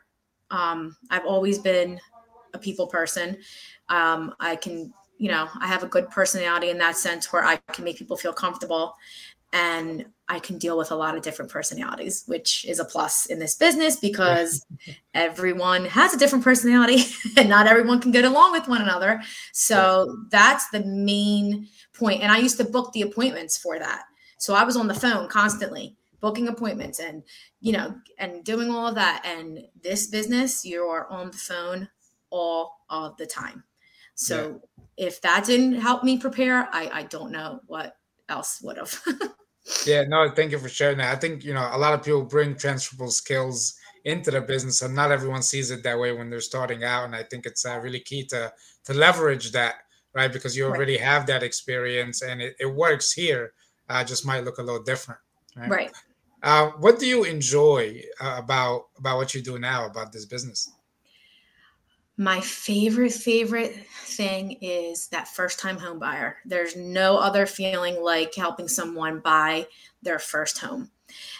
um, 0.52 0.96
i've 1.10 1.26
always 1.26 1.58
been 1.58 1.98
a 2.54 2.58
people 2.58 2.86
person. 2.86 3.38
Um, 3.88 4.34
i 4.38 4.54
can 4.54 4.92
you 5.18 5.30
know 5.30 5.48
i 5.60 5.66
have 5.66 5.82
a 5.82 5.88
good 5.88 6.08
personality 6.10 6.70
in 6.70 6.78
that 6.78 6.96
sense 6.96 7.32
where 7.32 7.44
i 7.44 7.56
can 7.72 7.84
make 7.84 7.98
people 7.98 8.16
feel 8.16 8.32
comfortable 8.32 8.94
and 9.52 10.06
i 10.28 10.38
can 10.38 10.58
deal 10.58 10.78
with 10.78 10.90
a 10.90 10.94
lot 10.94 11.16
of 11.16 11.22
different 11.22 11.50
personalities 11.50 12.24
which 12.26 12.64
is 12.64 12.78
a 12.78 12.84
plus 12.84 13.26
in 13.26 13.38
this 13.38 13.54
business 13.54 13.96
because 13.96 14.64
everyone 15.14 15.84
has 15.84 16.14
a 16.14 16.18
different 16.18 16.44
personality 16.44 17.04
and 17.36 17.48
not 17.48 17.66
everyone 17.66 18.00
can 18.00 18.10
get 18.10 18.24
along 18.24 18.52
with 18.52 18.68
one 18.68 18.80
another 18.80 19.20
so 19.52 20.16
that's 20.30 20.68
the 20.70 20.84
main 20.84 21.68
point. 22.02 22.22
And 22.22 22.32
I 22.32 22.38
used 22.38 22.56
to 22.58 22.64
book 22.64 22.92
the 22.92 23.02
appointments 23.02 23.56
for 23.56 23.78
that. 23.78 24.02
So 24.38 24.54
I 24.54 24.64
was 24.64 24.76
on 24.76 24.88
the 24.88 24.94
phone 24.94 25.28
constantly 25.28 25.96
booking 26.20 26.48
appointments 26.48 26.98
and, 27.00 27.22
you 27.60 27.72
know, 27.72 27.94
and 28.18 28.44
doing 28.44 28.70
all 28.70 28.86
of 28.86 28.94
that. 28.94 29.22
And 29.24 29.60
this 29.82 30.06
business, 30.08 30.64
you 30.64 30.82
are 30.82 31.08
on 31.08 31.30
the 31.30 31.36
phone 31.36 31.88
all 32.30 32.76
of 32.90 33.16
the 33.16 33.26
time. 33.26 33.64
So 34.14 34.60
yeah. 34.98 35.06
if 35.08 35.20
that 35.22 35.44
didn't 35.44 35.80
help 35.80 36.04
me 36.04 36.18
prepare, 36.18 36.68
I, 36.72 36.90
I 36.92 37.02
don't 37.04 37.32
know 37.32 37.60
what 37.66 37.96
else 38.28 38.60
would 38.62 38.78
have. 38.78 39.00
yeah, 39.86 40.04
no, 40.04 40.30
thank 40.30 40.52
you 40.52 40.58
for 40.58 40.68
sharing 40.68 40.98
that. 40.98 41.14
I 41.14 41.18
think, 41.18 41.44
you 41.44 41.54
know, 41.54 41.68
a 41.72 41.78
lot 41.78 41.94
of 41.94 42.02
people 42.04 42.22
bring 42.22 42.56
transferable 42.56 43.10
skills 43.10 43.74
into 44.04 44.30
the 44.30 44.40
business 44.40 44.82
and 44.82 44.94
not 44.94 45.12
everyone 45.12 45.42
sees 45.42 45.70
it 45.70 45.82
that 45.84 45.98
way 45.98 46.12
when 46.12 46.28
they're 46.28 46.40
starting 46.40 46.82
out. 46.82 47.04
And 47.04 47.14
I 47.14 47.22
think 47.22 47.46
it's 47.46 47.64
uh, 47.64 47.78
really 47.78 48.00
key 48.00 48.24
to, 48.26 48.52
to 48.84 48.94
leverage 48.94 49.52
that 49.52 49.76
right? 50.14 50.32
Because 50.32 50.56
you 50.56 50.66
already 50.66 50.94
right. 50.94 51.02
have 51.02 51.26
that 51.26 51.42
experience 51.42 52.22
and 52.22 52.42
it, 52.42 52.56
it 52.60 52.66
works 52.66 53.12
here. 53.12 53.52
Uh, 53.88 54.04
just 54.04 54.26
might 54.26 54.44
look 54.44 54.58
a 54.58 54.62
little 54.62 54.82
different, 54.82 55.20
right? 55.56 55.70
Right. 55.70 55.92
Uh, 56.42 56.70
what 56.78 56.98
do 56.98 57.06
you 57.06 57.24
enjoy 57.24 58.00
uh, 58.20 58.36
about 58.38 58.86
about 58.98 59.16
what 59.16 59.34
you 59.34 59.42
do 59.42 59.58
now 59.58 59.86
about 59.86 60.12
this 60.12 60.24
business? 60.24 60.72
My 62.16 62.40
favorite 62.40 63.12
favorite 63.12 63.74
thing 64.04 64.58
is 64.60 65.08
that 65.08 65.28
first 65.28 65.58
time 65.58 65.78
home 65.78 65.98
buyer. 65.98 66.36
There's 66.44 66.76
no 66.76 67.16
other 67.16 67.46
feeling 67.46 68.02
like 68.02 68.34
helping 68.34 68.68
someone 68.68 69.20
buy 69.20 69.66
their 70.02 70.18
first 70.18 70.58
home. 70.58 70.90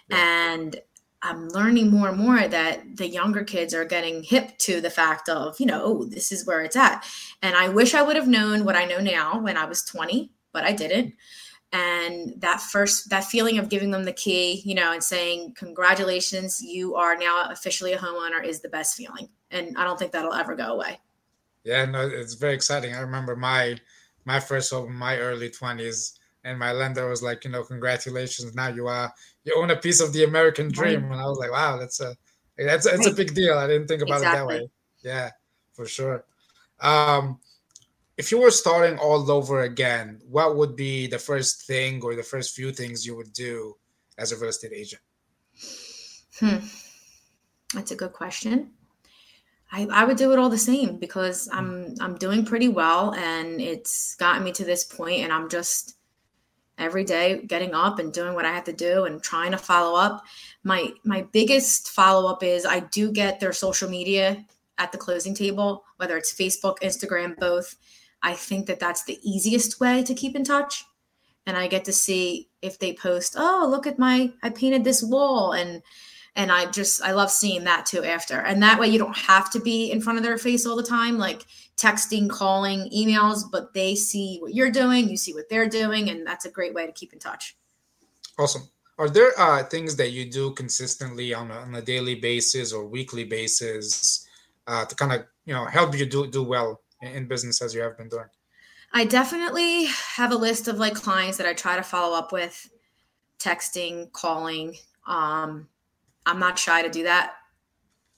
Yeah. 0.08 0.16
And 0.52 0.76
I'm 1.22 1.48
learning 1.48 1.90
more 1.90 2.08
and 2.08 2.18
more 2.18 2.48
that 2.48 2.96
the 2.96 3.06
younger 3.06 3.44
kids 3.44 3.74
are 3.74 3.84
getting 3.84 4.24
hip 4.24 4.58
to 4.58 4.80
the 4.80 4.90
fact 4.90 5.28
of, 5.28 5.58
you 5.60 5.66
know, 5.66 5.82
oh, 5.84 6.04
this 6.04 6.32
is 6.32 6.46
where 6.46 6.62
it's 6.62 6.74
at. 6.74 7.06
And 7.42 7.54
I 7.54 7.68
wish 7.68 7.94
I 7.94 8.02
would 8.02 8.16
have 8.16 8.26
known 8.26 8.64
what 8.64 8.74
I 8.74 8.86
know 8.86 8.98
now 8.98 9.40
when 9.40 9.56
I 9.56 9.66
was 9.66 9.84
20, 9.84 10.32
but 10.52 10.64
I 10.64 10.72
didn't. 10.72 11.14
And 11.72 12.34
that 12.40 12.60
first, 12.60 13.08
that 13.10 13.24
feeling 13.24 13.58
of 13.58 13.68
giving 13.68 13.92
them 13.92 14.04
the 14.04 14.12
key, 14.12 14.62
you 14.64 14.74
know, 14.74 14.92
and 14.92 15.02
saying, 15.02 15.54
congratulations, 15.56 16.60
you 16.60 16.96
are 16.96 17.16
now 17.16 17.48
officially 17.50 17.92
a 17.92 17.98
homeowner 17.98 18.44
is 18.44 18.60
the 18.60 18.68
best 18.68 18.96
feeling. 18.96 19.28
And 19.52 19.76
I 19.76 19.84
don't 19.84 19.98
think 19.98 20.12
that'll 20.12 20.32
ever 20.32 20.56
go 20.56 20.72
away. 20.72 20.98
Yeah, 21.64 21.84
no, 21.84 22.08
it's 22.08 22.34
very 22.34 22.54
exciting. 22.54 22.94
I 22.94 23.00
remember 23.00 23.36
my 23.36 23.76
my 24.24 24.40
first 24.40 24.72
home, 24.72 24.94
my 24.94 25.18
early 25.18 25.50
20s. 25.50 26.18
and 26.44 26.58
my 26.58 26.72
lender 26.72 27.08
was 27.08 27.22
like, 27.22 27.44
you 27.44 27.50
know, 27.50 27.62
congratulations, 27.62 28.54
now 28.54 28.68
you 28.68 28.88
are 28.88 29.12
you 29.44 29.54
own 29.56 29.70
a 29.70 29.76
piece 29.76 30.00
of 30.00 30.12
the 30.12 30.24
American 30.24 30.70
dream, 30.70 31.04
and 31.12 31.20
I 31.20 31.26
was 31.26 31.38
like, 31.38 31.52
wow, 31.52 31.76
that's 31.76 32.00
a 32.00 32.16
that's 32.56 32.86
it's 32.86 33.06
a 33.06 33.14
big 33.14 33.34
deal. 33.34 33.58
I 33.58 33.66
didn't 33.66 33.86
think 33.86 34.02
about 34.02 34.18
exactly. 34.18 34.56
it 34.56 34.58
that 34.58 34.64
way. 34.64 34.70
Yeah, 35.02 35.30
for 35.72 35.86
sure. 35.86 36.24
Um, 36.80 37.38
if 38.16 38.30
you 38.30 38.40
were 38.40 38.50
starting 38.50 38.98
all 38.98 39.30
over 39.30 39.62
again, 39.62 40.20
what 40.28 40.56
would 40.56 40.76
be 40.76 41.06
the 41.06 41.18
first 41.18 41.66
thing 41.66 42.02
or 42.02 42.14
the 42.14 42.22
first 42.22 42.54
few 42.54 42.72
things 42.72 43.06
you 43.06 43.16
would 43.16 43.32
do 43.32 43.76
as 44.18 44.32
a 44.32 44.36
real 44.36 44.50
estate 44.50 44.72
agent? 44.74 45.02
Hmm. 46.38 46.66
That's 47.74 47.90
a 47.90 47.96
good 47.96 48.12
question. 48.12 48.70
I, 49.72 49.88
I 49.90 50.04
would 50.04 50.18
do 50.18 50.32
it 50.32 50.38
all 50.38 50.50
the 50.50 50.58
same 50.58 50.98
because 50.98 51.48
hmm. 51.50 51.58
I'm 51.58 51.94
I'm 52.00 52.14
doing 52.16 52.44
pretty 52.44 52.68
well 52.68 53.14
and 53.14 53.60
it's 53.60 54.14
gotten 54.16 54.44
me 54.44 54.52
to 54.52 54.64
this 54.64 54.84
point 54.84 55.22
and 55.22 55.32
I'm 55.32 55.48
just 55.48 55.96
every 56.78 57.04
day 57.04 57.42
getting 57.46 57.74
up 57.74 57.98
and 57.98 58.12
doing 58.12 58.34
what 58.34 58.44
I 58.44 58.52
have 58.52 58.64
to 58.64 58.72
do 58.72 59.04
and 59.04 59.22
trying 59.22 59.52
to 59.52 59.58
follow 59.58 59.98
up. 59.98 60.24
My 60.62 60.90
my 61.04 61.22
biggest 61.32 61.90
follow 61.90 62.30
up 62.30 62.42
is 62.42 62.66
I 62.66 62.80
do 62.80 63.10
get 63.10 63.40
their 63.40 63.52
social 63.52 63.88
media 63.88 64.44
at 64.78 64.92
the 64.92 64.98
closing 64.98 65.34
table, 65.34 65.84
whether 65.96 66.16
it's 66.16 66.34
Facebook, 66.34 66.78
Instagram, 66.80 67.38
both. 67.38 67.76
I 68.22 68.34
think 68.34 68.66
that 68.66 68.80
that's 68.80 69.04
the 69.04 69.18
easiest 69.22 69.80
way 69.80 70.02
to 70.04 70.14
keep 70.14 70.36
in 70.36 70.44
touch. 70.44 70.84
And 71.44 71.56
I 71.56 71.66
get 71.66 71.84
to 71.86 71.92
see 71.92 72.48
if 72.62 72.78
they 72.78 72.92
post, 72.92 73.34
"Oh, 73.36 73.66
look 73.68 73.86
at 73.86 73.98
my 73.98 74.32
I 74.42 74.50
painted 74.50 74.84
this 74.84 75.02
wall." 75.02 75.52
And 75.52 75.82
and 76.36 76.50
i 76.50 76.70
just 76.70 77.02
i 77.02 77.12
love 77.12 77.30
seeing 77.30 77.64
that 77.64 77.86
too 77.86 78.04
after. 78.04 78.38
And 78.38 78.62
that 78.62 78.78
way 78.78 78.88
you 78.88 78.98
don't 78.98 79.16
have 79.16 79.50
to 79.50 79.60
be 79.60 79.90
in 79.90 80.00
front 80.00 80.18
of 80.18 80.24
their 80.24 80.38
face 80.38 80.66
all 80.66 80.76
the 80.76 80.82
time 80.82 81.18
like 81.18 81.44
texting 81.76 82.28
calling 82.28 82.90
emails 82.90 83.42
but 83.50 83.74
they 83.74 83.94
see 83.94 84.38
what 84.40 84.54
you're 84.54 84.70
doing 84.70 85.08
you 85.08 85.16
see 85.16 85.34
what 85.34 85.48
they're 85.48 85.68
doing 85.68 86.10
and 86.10 86.26
that's 86.26 86.44
a 86.44 86.50
great 86.50 86.74
way 86.74 86.86
to 86.86 86.92
keep 86.92 87.12
in 87.12 87.18
touch. 87.18 87.56
Awesome. 88.38 88.68
Are 88.98 89.08
there 89.08 89.32
uh, 89.38 89.64
things 89.64 89.96
that 89.96 90.10
you 90.10 90.30
do 90.30 90.52
consistently 90.52 91.34
on 91.34 91.50
a, 91.50 91.54
on 91.54 91.74
a 91.74 91.82
daily 91.82 92.14
basis 92.14 92.72
or 92.72 92.86
weekly 92.86 93.24
basis 93.24 94.26
uh, 94.66 94.84
to 94.84 94.94
kind 94.94 95.12
of 95.12 95.26
you 95.44 95.54
know 95.54 95.64
help 95.64 95.96
you 95.96 96.06
do 96.06 96.26
do 96.26 96.42
well 96.42 96.80
in 97.02 97.26
business 97.26 97.60
as 97.62 97.74
you 97.74 97.80
have 97.80 97.96
been 97.98 98.08
doing? 98.08 98.26
I 98.92 99.06
definitely 99.06 99.86
have 99.86 100.32
a 100.32 100.36
list 100.36 100.68
of 100.68 100.78
like 100.78 100.94
clients 100.94 101.38
that 101.38 101.46
i 101.46 101.54
try 101.54 101.76
to 101.76 101.82
follow 101.82 102.16
up 102.16 102.30
with 102.30 102.70
texting 103.38 104.12
calling 104.12 104.76
um, 105.06 105.68
I'm 106.26 106.38
not 106.38 106.58
shy 106.58 106.82
to 106.82 106.90
do 106.90 107.04
that. 107.04 107.34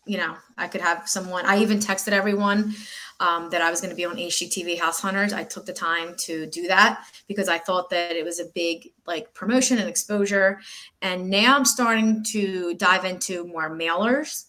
You 0.06 0.18
know, 0.18 0.36
I 0.58 0.68
could 0.68 0.82
have 0.82 1.08
someone, 1.08 1.46
I 1.46 1.62
even 1.62 1.78
texted 1.78 2.12
everyone 2.12 2.74
um, 3.20 3.48
that 3.50 3.62
I 3.62 3.70
was 3.70 3.80
going 3.80 3.90
to 3.90 3.96
be 3.96 4.04
on 4.04 4.16
HGTV 4.16 4.78
House 4.78 5.00
Hunters. 5.00 5.32
I 5.32 5.44
took 5.44 5.66
the 5.66 5.72
time 5.72 6.14
to 6.24 6.46
do 6.46 6.66
that 6.68 7.04
because 7.26 7.48
I 7.48 7.58
thought 7.58 7.90
that 7.90 8.12
it 8.12 8.24
was 8.24 8.40
a 8.40 8.46
big 8.54 8.90
like 9.06 9.32
promotion 9.34 9.78
and 9.78 9.88
exposure. 9.88 10.60
And 11.00 11.30
now 11.30 11.56
I'm 11.56 11.64
starting 11.64 12.22
to 12.24 12.74
dive 12.74 13.04
into 13.04 13.46
more 13.46 13.70
mailers. 13.70 14.46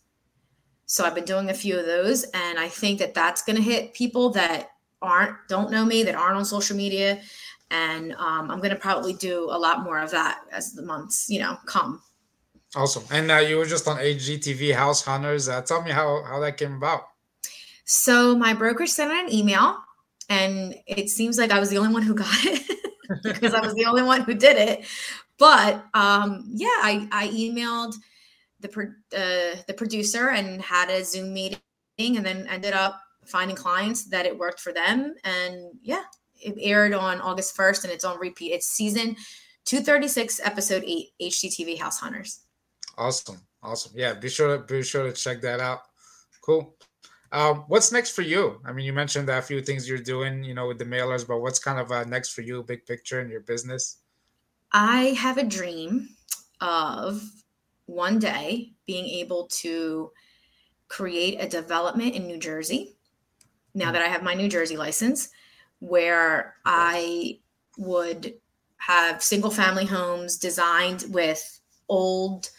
So 0.87 1.05
I've 1.05 1.15
been 1.15 1.25
doing 1.25 1.49
a 1.49 1.53
few 1.53 1.79
of 1.79 1.85
those. 1.85 2.23
And 2.25 2.59
I 2.59 2.67
think 2.67 2.99
that 2.99 3.13
that's 3.13 3.41
going 3.41 3.55
to 3.55 3.61
hit 3.61 3.93
people 3.93 4.31
that 4.31 4.71
aren't, 5.01 5.35
don't 5.47 5.71
know 5.71 5.85
me, 5.85 6.03
that 6.03 6.15
aren't 6.15 6.37
on 6.37 6.45
social 6.45 6.75
media. 6.75 7.21
And 7.71 8.13
um, 8.13 8.51
I'm 8.51 8.59
going 8.59 8.69
to 8.71 8.75
probably 8.75 9.13
do 9.13 9.45
a 9.49 9.57
lot 9.57 9.83
more 9.83 9.99
of 9.99 10.11
that 10.11 10.41
as 10.51 10.73
the 10.73 10.83
months, 10.83 11.29
you 11.29 11.39
know, 11.39 11.57
come. 11.65 12.01
Awesome. 12.75 13.03
And 13.11 13.31
uh, 13.31 13.37
you 13.37 13.57
were 13.57 13.65
just 13.65 13.87
on 13.87 13.97
HGTV 13.97 14.73
House 14.73 15.01
Hunters. 15.01 15.47
Uh, 15.47 15.61
tell 15.61 15.81
me 15.81 15.91
how, 15.91 16.23
how 16.23 16.39
that 16.39 16.57
came 16.57 16.73
about. 16.73 17.03
So 17.85 18.35
my 18.35 18.53
broker 18.53 18.87
sent 18.87 19.11
out 19.11 19.25
an 19.25 19.33
email, 19.33 19.77
and 20.29 20.75
it 20.87 21.09
seems 21.09 21.37
like 21.37 21.51
I 21.51 21.59
was 21.59 21.69
the 21.69 21.77
only 21.77 21.93
one 21.93 22.01
who 22.01 22.15
got 22.15 22.27
it 22.43 22.63
because 23.23 23.53
I 23.53 23.61
was 23.61 23.75
the 23.75 23.85
only 23.85 24.01
one 24.01 24.21
who 24.21 24.33
did 24.33 24.57
it. 24.57 24.85
But 25.37 25.85
um, 25.93 26.45
yeah, 26.47 26.67
I, 26.67 27.07
I 27.11 27.27
emailed 27.27 27.95
the 28.61 28.69
uh, 29.13 29.61
the 29.67 29.73
producer 29.73 30.29
and 30.29 30.61
had 30.61 30.89
a 30.89 31.03
Zoom 31.03 31.33
meeting, 31.33 31.59
and 31.99 32.25
then 32.25 32.47
ended 32.47 32.73
up 32.73 32.99
finding 33.25 33.55
clients 33.55 34.05
that 34.05 34.25
it 34.25 34.37
worked 34.37 34.59
for 34.59 34.71
them. 34.71 35.13
And 35.23 35.71
yeah, 35.81 36.03
it 36.41 36.55
aired 36.59 36.93
on 36.93 37.21
August 37.21 37.55
first, 37.55 37.83
and 37.83 37.93
it's 37.93 38.05
on 38.05 38.19
repeat. 38.19 38.51
It's 38.51 38.67
season 38.67 39.15
two 39.65 39.81
thirty 39.81 40.07
six, 40.07 40.39
episode 40.43 40.83
eight, 40.85 41.09
HGTV 41.21 41.79
House 41.79 41.99
Hunters. 41.99 42.44
Awesome, 42.97 43.41
awesome. 43.61 43.91
Yeah, 43.95 44.13
be 44.13 44.29
sure 44.29 44.57
to 44.57 44.63
be 44.63 44.83
sure 44.83 45.03
to 45.03 45.13
check 45.13 45.41
that 45.41 45.59
out. 45.59 45.81
Cool. 46.41 46.75
Um, 47.31 47.65
what's 47.67 47.91
next 47.91 48.11
for 48.11 48.21
you? 48.21 48.61
I 48.65 48.71
mean, 48.71 48.85
you 48.85 48.93
mentioned 48.93 49.29
a 49.29 49.41
few 49.41 49.61
things 49.61 49.89
you're 49.89 49.97
doing, 49.97 50.43
you 50.43 50.53
know, 50.53 50.67
with 50.67 50.77
the 50.77 50.85
mailers, 50.85 51.27
but 51.27 51.39
what's 51.39 51.59
kind 51.59 51.79
of 51.79 51.91
uh, 51.91 52.05
next 52.05 52.29
for 52.29 52.41
you, 52.41 52.63
big 52.63 52.85
picture 52.85 53.19
in 53.19 53.29
your 53.29 53.41
business? 53.41 53.97
I 54.71 55.15
have 55.17 55.37
a 55.37 55.43
dream 55.43 56.09
of 56.61 57.21
one 57.87 58.19
day 58.19 58.73
being 58.87 59.05
able 59.05 59.47
to 59.47 60.11
create 60.87 61.41
a 61.41 61.49
development 61.49 62.15
in 62.15 62.27
New 62.27 62.37
Jersey. 62.37 62.95
Now 63.73 63.91
that 63.91 64.01
I 64.01 64.07
have 64.07 64.23
my 64.23 64.33
New 64.33 64.47
Jersey 64.47 64.77
license, 64.77 65.29
where 65.79 66.55
I 66.63 67.39
would 67.77 68.35
have 68.77 69.21
single 69.21 69.51
family 69.51 69.85
homes 69.85 70.37
designed 70.37 71.03
with 71.09 71.59
old 71.89 72.49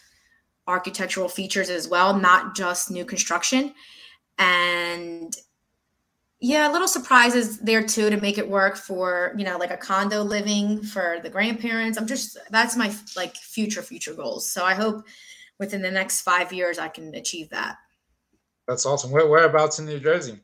architectural 0.67 1.29
features 1.29 1.69
as 1.69 1.87
well, 1.87 2.17
not 2.17 2.55
just 2.55 2.91
new 2.91 3.05
construction. 3.05 3.73
And 4.37 5.35
yeah, 6.39 6.69
little 6.69 6.87
surprises 6.87 7.59
there 7.59 7.81
too 7.81 8.09
to 8.09 8.21
make 8.21 8.37
it 8.37 8.47
work 8.47 8.77
for, 8.77 9.33
you 9.37 9.43
know, 9.43 9.57
like 9.57 9.71
a 9.71 9.77
condo 9.77 10.21
living 10.21 10.83
for 10.83 11.17
the 11.23 11.29
grandparents. 11.29 11.97
I'm 11.97 12.05
just 12.05 12.37
that's 12.51 12.75
my 12.75 12.93
like 13.15 13.35
future 13.35 13.81
future 13.81 14.13
goals. 14.13 14.51
So 14.51 14.63
I 14.63 14.75
hope 14.75 15.05
within 15.57 15.81
the 15.81 15.89
next 15.89 16.21
5 16.21 16.53
years 16.53 16.77
I 16.77 16.89
can 16.89 17.15
achieve 17.15 17.49
that. 17.49 17.77
That's 18.67 18.85
awesome. 18.85 19.09
Where 19.11 19.27
whereabouts 19.27 19.79
in 19.79 19.85
New 19.85 19.99
Jersey? 19.99 20.37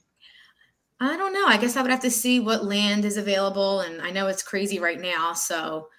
I 0.99 1.17
don't 1.17 1.33
know. 1.33 1.45
I 1.45 1.57
guess 1.57 1.75
I 1.75 1.81
would 1.81 1.91
have 1.91 1.99
to 2.01 2.09
see 2.09 2.39
what 2.39 2.65
land 2.65 3.05
is 3.05 3.17
available 3.17 3.81
and 3.81 4.01
I 4.01 4.09
know 4.09 4.27
it's 4.27 4.41
crazy 4.41 4.79
right 4.79 4.99
now, 4.99 5.33
so 5.33 5.89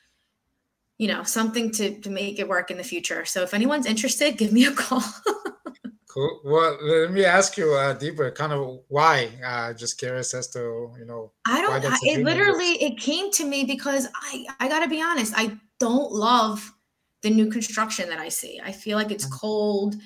you 0.99 1.09
know 1.09 1.23
something 1.23 1.71
to 1.73 2.01
to 2.01 2.11
make 2.11 2.39
it 2.39 2.49
work 2.49 2.71
in 2.71 2.77
the 2.77 2.85
future. 2.85 3.25
So 3.25 3.43
if 3.43 3.55
anyone's 3.55 3.87
interested 3.87 4.39
give 4.39 4.53
me 4.53 4.67
a 4.67 4.73
call. 4.73 5.03
Cool. 6.15 6.43
Well 6.45 6.79
let 6.81 7.11
me 7.11 7.25
ask 7.25 7.57
you 7.57 7.75
uh 7.75 7.93
deeper 7.93 8.31
kind 8.31 8.53
of 8.53 8.79
why? 8.87 9.31
Uh 9.45 9.73
just 9.73 9.99
curious 9.99 10.33
as 10.33 10.47
to 10.51 10.93
you 10.97 11.05
know 11.07 11.33
i 11.45 11.61
don't 11.61 11.85
it 12.05 12.23
literally 12.23 12.81
it 12.81 13.01
came 13.01 13.33
to 13.33 13.45
me 13.45 13.65
because 13.65 14.07
i 14.15 14.47
i 14.61 14.69
gotta 14.69 14.87
be 14.87 15.03
honest 15.03 15.33
i 15.37 15.51
don't 15.81 16.13
love 16.13 16.73
the 17.23 17.31
new 17.31 17.51
construction 17.51 18.09
that 18.11 18.21
i 18.21 18.29
see. 18.29 18.61
I 18.63 18.71
feel 18.71 18.97
like 18.97 19.11
it's 19.11 19.25
mm-hmm. 19.25 19.39
cold 19.39 19.97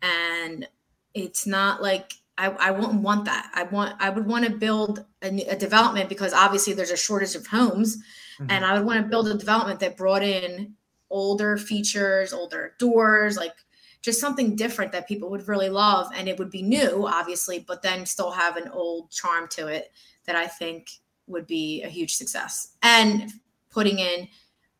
and 0.00 0.66
it's 1.12 1.46
not 1.46 1.82
like 1.82 2.14
I, 2.38 2.46
I 2.50 2.70
wouldn't 2.70 3.02
want 3.02 3.24
that. 3.24 3.50
I 3.52 3.64
want 3.64 3.96
I 4.00 4.08
would 4.08 4.26
want 4.26 4.46
to 4.46 4.50
build 4.50 5.04
a, 5.22 5.28
a 5.48 5.56
development 5.56 6.08
because 6.08 6.32
obviously 6.32 6.72
there's 6.72 6.92
a 6.92 6.96
shortage 6.96 7.34
of 7.34 7.46
homes 7.46 7.98
Mm-hmm. 8.40 8.50
And 8.50 8.64
I 8.64 8.74
would 8.74 8.86
want 8.86 9.02
to 9.02 9.08
build 9.08 9.28
a 9.28 9.34
development 9.34 9.80
that 9.80 9.96
brought 9.96 10.22
in 10.22 10.74
older 11.10 11.56
features, 11.56 12.32
older 12.32 12.74
doors, 12.78 13.36
like 13.36 13.54
just 14.02 14.20
something 14.20 14.54
different 14.54 14.92
that 14.92 15.08
people 15.08 15.30
would 15.30 15.48
really 15.48 15.68
love. 15.68 16.08
And 16.14 16.28
it 16.28 16.38
would 16.38 16.50
be 16.50 16.62
new, 16.62 17.06
obviously, 17.06 17.64
but 17.66 17.82
then 17.82 18.06
still 18.06 18.30
have 18.30 18.56
an 18.56 18.68
old 18.68 19.10
charm 19.10 19.48
to 19.48 19.66
it 19.66 19.92
that 20.26 20.36
I 20.36 20.46
think 20.46 20.88
would 21.26 21.46
be 21.46 21.82
a 21.82 21.88
huge 21.88 22.14
success. 22.14 22.74
And 22.82 23.32
putting 23.70 23.98
in, 23.98 24.28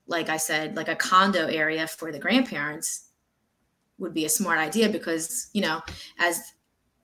like 0.06 0.28
I 0.28 0.36
said, 0.36 0.76
like 0.76 0.88
a 0.88 0.96
condo 0.96 1.46
area 1.46 1.86
for 1.86 2.12
the 2.12 2.18
grandparents 2.18 3.08
would 3.98 4.14
be 4.14 4.24
a 4.24 4.28
smart 4.28 4.58
idea 4.58 4.88
because, 4.88 5.50
you 5.52 5.60
know, 5.60 5.82
as 6.18 6.40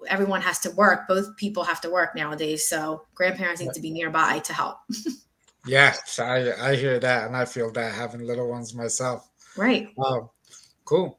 everyone 0.09 0.41
has 0.43 0.59
to 0.61 0.71
work, 0.71 1.09
both 1.09 1.37
people 1.37 1.65
have 1.65 1.81
to 1.81 1.91
work 1.91 2.15
nowadays. 2.15 2.69
So 2.69 3.05
grandparents 3.15 3.61
need 3.61 3.73
to 3.75 3.81
be 3.81 3.91
nearby 3.91 4.39
to 4.41 4.53
help. 4.53 4.79
Yeah, 5.67 5.95
I 6.19 6.53
I 6.61 6.77
hear 6.77 6.99
that, 6.99 7.27
and 7.27 7.37
I 7.37 7.45
feel 7.45 7.71
that 7.73 7.95
having 7.95 8.27
little 8.27 8.49
ones 8.49 8.75
myself. 8.75 9.29
Right. 9.57 9.89
Um, 10.05 10.29
cool. 10.85 11.19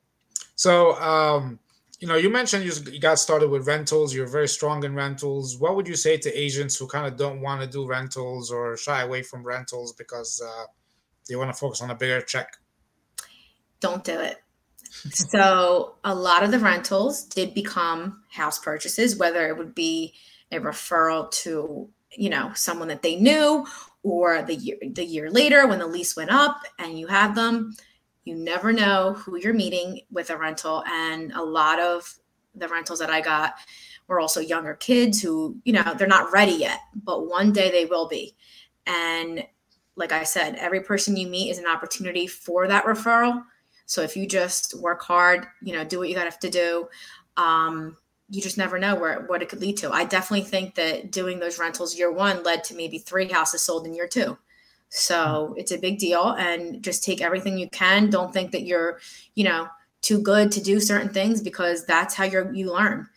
So, 0.56 0.94
um, 0.96 1.60
you 2.00 2.08
know, 2.08 2.16
you 2.16 2.30
mentioned 2.30 2.64
you, 2.64 2.72
you 2.92 3.00
got 3.00 3.20
started 3.20 3.50
with 3.50 3.68
rentals. 3.68 4.14
You're 4.14 4.28
very 4.28 4.48
strong 4.48 4.84
in 4.84 4.96
rentals. 4.96 5.58
What 5.58 5.76
would 5.76 5.88
you 5.88 5.96
say 5.96 6.18
to 6.18 6.40
agents 6.40 6.78
who 6.78 6.88
kind 6.88 7.08
of 7.08 7.18
don't 7.18 7.42
want 7.42 7.62
to 7.62 7.68
do 7.68 7.88
rentals 7.88 8.52
or 8.52 8.78
shy 8.78 9.02
away 9.02 9.24
from 9.24 9.44
rentals 9.44 9.94
because 9.94 10.42
uh, 10.46 10.66
they 11.28 11.36
want 11.36 11.52
to 11.52 11.58
focus 11.58 11.82
on 11.82 11.90
a 11.90 11.96
bigger 11.96 12.22
check? 12.22 12.58
Don't 13.80 14.04
do 14.04 14.20
it. 14.20 14.38
so, 15.12 15.96
a 16.04 16.14
lot 16.14 16.44
of 16.44 16.52
the 16.52 16.60
rentals 16.60 17.24
did 17.24 17.54
become 17.54 18.24
house 18.30 18.60
purchases, 18.60 19.18
whether 19.18 19.48
it 19.48 19.58
would 19.58 19.76
be 19.76 20.14
a 20.52 20.60
referral 20.60 21.30
to 21.32 21.90
you 22.16 22.30
know 22.30 22.52
someone 22.56 22.88
that 22.88 23.02
they 23.02 23.16
knew 23.16 23.66
or 24.04 24.42
the 24.44 24.56
year 24.56 24.78
the 24.94 25.06
year 25.06 25.30
later 25.30 25.68
when 25.68 25.80
the 25.80 25.88
lease 25.88 26.16
went 26.16 26.32
up 26.32 26.62
and 26.80 27.00
you 27.00 27.08
have 27.08 27.36
them 27.36 27.76
you 28.24 28.36
never 28.36 28.72
know 28.74 29.14
who 29.14 29.38
you're 29.38 29.54
meeting 29.54 30.02
with 30.12 30.30
a 30.30 30.38
rental 30.38 30.84
and 30.88 31.32
a 31.34 31.44
lot 31.44 31.80
of 31.80 32.16
the 32.56 32.68
rentals 32.68 33.00
that 33.00 33.10
i 33.10 33.22
got 33.22 33.54
were 34.08 34.20
also 34.20 34.40
younger 34.40 34.76
kids 34.76 35.22
who 35.22 35.58
you 35.66 35.74
know 35.74 35.94
they're 35.98 36.08
not 36.08 36.32
ready 36.32 36.54
yet 36.54 36.80
but 37.04 37.28
one 37.28 37.52
day 37.52 37.72
they 37.72 37.86
will 37.86 38.08
be 38.08 38.36
and 38.88 39.46
like 39.96 40.12
I 40.12 40.24
said, 40.24 40.56
every 40.56 40.82
person 40.82 41.16
you 41.16 41.28
meet 41.28 41.50
is 41.50 41.58
an 41.58 41.68
opportunity 41.68 42.28
for 42.28 42.68
that 42.68 42.86
referral. 42.86 43.44
So 43.86 44.02
if 44.02 44.18
you 44.18 44.28
just 44.28 44.80
work 44.80 45.02
hard, 45.02 45.46
you 45.62 45.74
know, 45.74 45.84
do 45.84 46.00
what 46.00 46.10
you 46.10 46.16
got 46.16 46.24
to 46.24 46.32
have 46.32 46.40
to 46.40 46.50
do, 46.50 46.88
um, 47.38 47.96
you 48.30 48.42
just 48.42 48.58
never 48.58 48.80
know 48.80 48.96
where 48.96 49.22
what 49.28 49.42
it 49.42 49.50
could 49.50 49.62
lead 49.62 49.78
to. 49.78 49.92
I 49.92 50.06
definitely 50.06 50.48
think 50.48 50.76
that 50.76 51.12
doing 51.12 51.40
those 51.40 51.60
rentals 51.60 51.96
year 51.96 52.12
one 52.12 52.44
led 52.44 52.64
to 52.66 52.76
maybe 52.76 52.98
three 52.98 53.28
houses 53.28 53.64
sold 53.64 53.86
in 53.86 53.94
year 53.94 54.08
two. 54.08 54.38
So 54.90 55.16
mm-hmm. 55.16 55.54
it's 55.58 55.72
a 55.72 55.78
big 55.78 56.00
deal, 56.00 56.30
and 56.32 56.82
just 56.82 57.04
take 57.04 57.22
everything 57.22 57.58
you 57.58 57.70
can. 57.70 58.10
Don't 58.10 58.34
think 58.34 58.52
that 58.52 58.64
you're, 58.64 59.00
you 59.36 59.44
know, 59.44 59.68
too 60.02 60.22
good 60.22 60.52
to 60.54 60.62
do 60.62 60.80
certain 60.80 61.10
things 61.10 61.42
because 61.42 61.86
that's 61.86 62.16
how 62.16 62.24
you're 62.24 62.54
you 62.54 62.72
learn. 62.72 63.08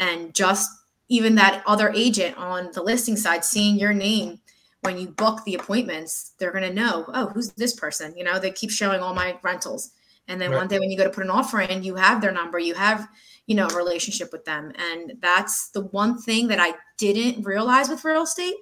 And 0.00 0.34
just 0.34 0.70
even 1.08 1.34
that 1.36 1.62
other 1.66 1.90
agent 1.94 2.36
on 2.36 2.70
the 2.72 2.82
listing 2.82 3.16
side 3.16 3.44
seeing 3.44 3.78
your 3.78 3.94
name 3.94 4.40
when 4.82 4.98
you 4.98 5.08
book 5.08 5.44
the 5.44 5.54
appointments, 5.54 6.32
they're 6.38 6.52
going 6.52 6.68
to 6.68 6.72
know, 6.72 7.04
oh, 7.12 7.26
who's 7.28 7.50
this 7.52 7.74
person? 7.74 8.16
You 8.16 8.24
know, 8.24 8.38
they 8.38 8.50
keep 8.50 8.70
showing 8.70 9.00
all 9.00 9.14
my 9.14 9.36
rentals. 9.42 9.90
And 10.28 10.40
then 10.40 10.50
right. 10.50 10.58
one 10.58 10.68
day 10.68 10.78
when 10.78 10.90
you 10.90 10.96
go 10.96 11.04
to 11.04 11.10
put 11.10 11.24
an 11.24 11.30
offer 11.30 11.60
in, 11.60 11.82
you 11.82 11.94
have 11.96 12.20
their 12.20 12.32
number, 12.32 12.58
you 12.58 12.74
have, 12.74 13.08
you 13.46 13.54
know, 13.54 13.66
a 13.66 13.74
relationship 13.74 14.30
with 14.30 14.44
them. 14.44 14.72
And 14.78 15.14
that's 15.20 15.70
the 15.70 15.86
one 15.86 16.18
thing 16.18 16.48
that 16.48 16.60
I 16.60 16.74
didn't 16.98 17.44
realize 17.44 17.88
with 17.88 18.04
real 18.04 18.22
estate 18.22 18.54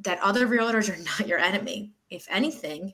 that 0.00 0.18
other 0.20 0.46
realtors 0.46 0.92
are 0.92 1.02
not 1.20 1.28
your 1.28 1.38
enemy. 1.38 1.92
If 2.10 2.26
anything, 2.28 2.92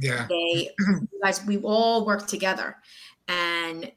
yeah, 0.00 0.26
they, 0.28 0.70
you 0.78 1.20
guys, 1.22 1.44
we 1.46 1.58
all 1.58 2.06
work 2.06 2.26
together. 2.26 2.76
And 3.28 3.92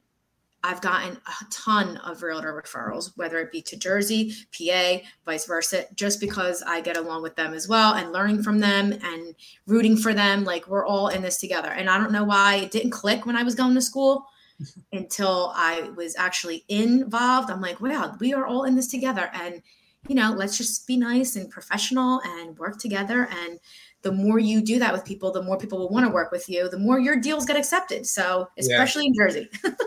I've 0.64 0.82
gotten 0.82 1.18
a 1.18 1.46
ton 1.50 1.98
of 1.98 2.22
realtor 2.22 2.54
referrals, 2.54 3.12
whether 3.16 3.40
it 3.40 3.52
be 3.52 3.62
to 3.64 3.78
Jersey, 3.78 4.34
PA, 4.56 4.98
vice 5.26 5.46
versa, 5.46 5.86
just 5.96 6.20
because 6.20 6.62
I 6.62 6.82
get 6.82 6.98
along 6.98 7.24
with 7.24 7.36
them 7.36 7.54
as 7.54 7.68
well 7.68 7.96
and 7.96 8.12
learning 8.12 8.44
from 8.44 8.60
them 8.60 8.92
and 8.92 9.36
rooting 9.66 9.98
for 9.98 10.14
them. 10.14 10.44
Like 10.44 10.68
we're 10.68 10.86
all 10.86 11.08
in 11.08 11.24
this 11.24 11.40
together. 11.40 11.70
And 11.70 11.90
I 11.90 11.98
don't 11.98 12.12
know 12.12 12.24
why 12.24 12.58
it 12.58 12.72
didn't 12.72 12.92
click 12.92 13.26
when 13.26 13.36
I 13.36 13.44
was 13.44 13.56
going 13.56 13.74
to 13.74 13.82
school 13.82 14.26
until 14.94 15.52
I 15.56 15.90
was 15.96 16.16
actually 16.16 16.64
involved. 16.68 17.50
I'm 17.50 17.62
like, 17.62 17.82
wow, 17.82 18.16
we 18.20 18.34
are 18.34 18.46
all 18.46 18.66
in 18.66 18.76
this 18.76 18.88
together. 18.88 19.32
And, 19.34 19.64
you 20.08 20.14
know, 20.14 20.32
let's 20.32 20.58
just 20.58 20.86
be 20.86 20.96
nice 20.96 21.36
and 21.36 21.50
professional 21.50 22.22
and 22.24 22.58
work 22.60 22.78
together. 22.78 23.28
And 23.32 23.60
the 24.04 24.12
more 24.12 24.38
you 24.38 24.62
do 24.62 24.78
that 24.78 24.94
with 24.94 25.06
people, 25.06 25.32
the 25.32 25.42
more 25.42 25.58
people 25.58 25.80
will 25.80 25.90
want 25.90 26.06
to 26.06 26.14
work 26.14 26.32
with 26.32 26.48
you, 26.50 26.70
the 26.70 26.78
more 26.78 27.00
your 27.00 27.16
deals 27.16 27.46
get 27.46 27.58
accepted. 27.58 28.06
So, 28.06 28.48
especially 28.60 29.04
yeah. 29.04 29.08
in 29.08 29.14
Jersey. 29.16 29.50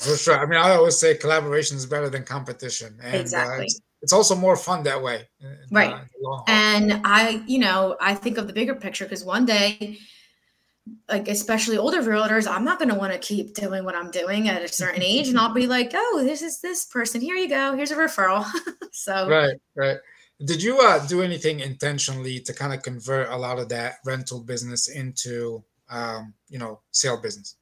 For 0.00 0.16
sure. 0.16 0.38
I 0.38 0.46
mean, 0.46 0.58
I 0.58 0.72
always 0.72 0.96
say 0.96 1.16
collaboration 1.16 1.76
is 1.76 1.86
better 1.86 2.08
than 2.08 2.24
competition. 2.24 2.98
And, 3.02 3.14
uh, 3.14 3.18
exactly. 3.18 3.58
Uh, 3.58 3.62
it's, 3.62 3.80
it's, 4.02 4.12
also 4.12 4.34
more 4.34 4.56
fun 4.56 4.82
that 4.84 5.02
way. 5.02 5.28
right. 5.70 5.92
Uh, 5.92 6.42
and 6.48 7.00
I, 7.04 7.42
you 7.46 7.58
know, 7.58 7.96
I 8.00 8.14
think 8.14 8.38
of 8.38 8.46
the 8.46 8.52
bigger 8.52 8.74
picture 8.74 9.04
because 9.04 9.24
one 9.24 9.44
day, 9.44 9.98
like 11.08 11.28
especially 11.28 11.78
older 11.78 12.02
realtors, 12.02 12.50
I'm 12.50 12.64
not 12.64 12.78
going 12.78 12.88
to 12.88 12.94
want 12.94 13.12
to 13.12 13.18
keep 13.18 13.54
doing 13.54 13.84
what 13.84 13.94
I'm 13.94 14.10
doing 14.10 14.48
at 14.48 14.62
a 14.62 14.68
certain 14.68 15.02
age, 15.02 15.28
and 15.28 15.38
I'll 15.38 15.54
be 15.54 15.68
like, 15.68 15.92
"Oh, 15.94 16.22
this 16.24 16.42
is 16.42 16.60
this 16.60 16.86
person. 16.86 17.20
Here 17.20 17.36
you 17.36 17.48
go. 17.48 17.76
Here's 17.76 17.92
a 17.92 17.96
referral." 17.96 18.44
so 18.92 19.28
right, 19.28 19.54
right. 19.76 19.98
Did 20.44 20.60
you 20.60 20.80
uh, 20.80 21.06
do 21.06 21.22
anything 21.22 21.60
intentionally 21.60 22.40
to 22.40 22.52
kind 22.52 22.74
of 22.74 22.82
convert 22.82 23.28
a 23.28 23.36
lot 23.36 23.60
of 23.60 23.68
that 23.68 23.96
rental 24.04 24.40
business 24.40 24.88
into, 24.88 25.62
um, 25.88 26.34
you 26.48 26.58
know, 26.58 26.80
sale 26.90 27.20
business? 27.20 27.56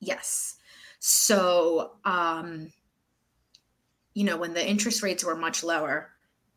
Yes. 0.00 0.57
So, 0.98 1.92
um, 2.04 2.72
you 4.14 4.24
know, 4.24 4.36
when 4.36 4.54
the 4.54 4.66
interest 4.66 5.02
rates 5.02 5.24
were 5.24 5.36
much 5.36 5.62
lower, 5.62 6.10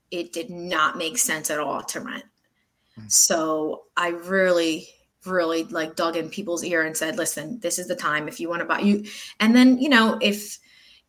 it 0.10 0.34
did 0.34 0.50
not 0.50 0.98
make 0.98 1.18
sense 1.18 1.50
at 1.50 1.60
all 1.60 1.84
to 1.84 2.00
rent. 2.00 2.26
Mm-hmm. 2.98 3.08
So 3.08 3.84
I 3.96 4.10
really, 4.10 4.88
really 5.26 5.64
like 5.66 5.96
dug 5.96 6.18
in 6.18 6.30
people's 6.30 6.64
ear 6.64 6.84
and 6.84 6.98
said, 6.98 7.18
listen, 7.18 7.60
this 7.60 7.78
is 7.80 7.88
the 7.88 7.96
time 7.96 8.28
if 8.28 8.40
you 8.40 8.50
want 8.50 8.62
to 8.62 8.66
buy 8.66 8.80
you. 8.80 9.06
And 9.40 9.56
then, 9.56 9.78
you 9.78 9.90
know, 9.90 10.18
if 10.22 10.58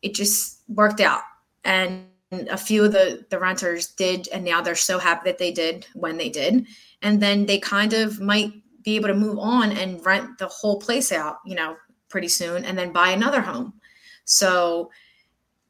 it 0.01 0.13
just 0.13 0.61
worked 0.67 1.01
out 1.01 1.21
and 1.63 2.05
a 2.31 2.57
few 2.57 2.85
of 2.85 2.91
the, 2.91 3.25
the 3.29 3.39
renters 3.39 3.87
did, 3.87 4.27
and 4.29 4.43
now 4.43 4.61
they're 4.61 4.75
so 4.75 4.99
happy 4.99 5.29
that 5.29 5.37
they 5.37 5.51
did 5.51 5.85
when 5.93 6.17
they 6.17 6.29
did. 6.29 6.65
And 7.01 7.21
then 7.21 7.45
they 7.45 7.59
kind 7.59 7.93
of 7.93 8.19
might 8.19 8.51
be 8.83 8.95
able 8.95 9.07
to 9.07 9.13
move 9.13 9.37
on 9.39 9.71
and 9.71 10.05
rent 10.05 10.37
the 10.39 10.47
whole 10.47 10.79
place 10.79 11.11
out, 11.11 11.37
you 11.45 11.55
know, 11.55 11.75
pretty 12.13 12.27
soon 12.27 12.63
and 12.63 12.77
then 12.77 12.91
buy 12.93 13.09
another 13.09 13.41
home. 13.41 13.73
So 14.23 14.91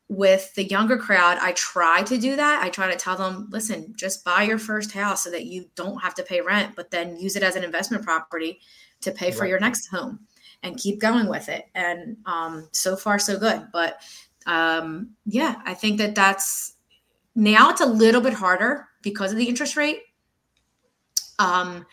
with 0.10 0.54
the 0.56 0.66
younger 0.66 0.98
crowd, 0.98 1.38
I 1.40 1.54
try 1.54 2.04
to 2.04 2.18
do 2.18 2.36
that. 2.36 2.62
I 2.62 2.70
try 2.70 2.92
to 2.92 2.98
tell 2.98 3.16
them, 3.16 3.48
listen, 3.50 3.94
just 3.96 4.26
buy 4.26 4.44
your 4.44 4.58
first 4.58 4.92
house 4.92 5.24
so 5.24 5.32
that 5.32 5.46
you 5.46 5.70
don't 5.76 6.02
have 6.02 6.14
to 6.16 6.24
pay 6.24 6.42
rent, 6.42 6.76
but 6.76 6.92
then 6.92 7.18
use 7.18 7.38
it 7.38 7.44
as 7.44 7.56
an 7.56 7.64
investment 7.64 8.04
property 8.04 8.60
to 9.00 9.12
pay 9.12 9.32
for 9.32 9.44
right. 9.44 9.50
your 9.52 9.60
next 9.62 9.88
home 9.88 10.20
and 10.64 10.76
keep 10.76 11.00
going 11.00 11.30
with 11.30 11.48
it. 11.48 11.66
And 11.76 12.18
um, 12.26 12.68
so 12.74 12.98
far, 12.98 13.18
so 13.20 13.40
good. 13.40 13.68
But 13.72 14.02
um, 14.46 15.12
yeah, 15.26 15.62
I 15.66 15.74
think 15.74 15.98
that 16.00 16.14
that's 16.14 16.74
now 17.36 17.70
it's 17.70 17.82
a 17.82 17.86
little 17.86 18.22
bit 18.22 18.34
harder 18.34 18.90
because 19.02 19.32
of 19.32 19.38
the 19.38 19.48
interest 19.48 19.78
rate. 19.78 20.02
Um, 21.40 21.86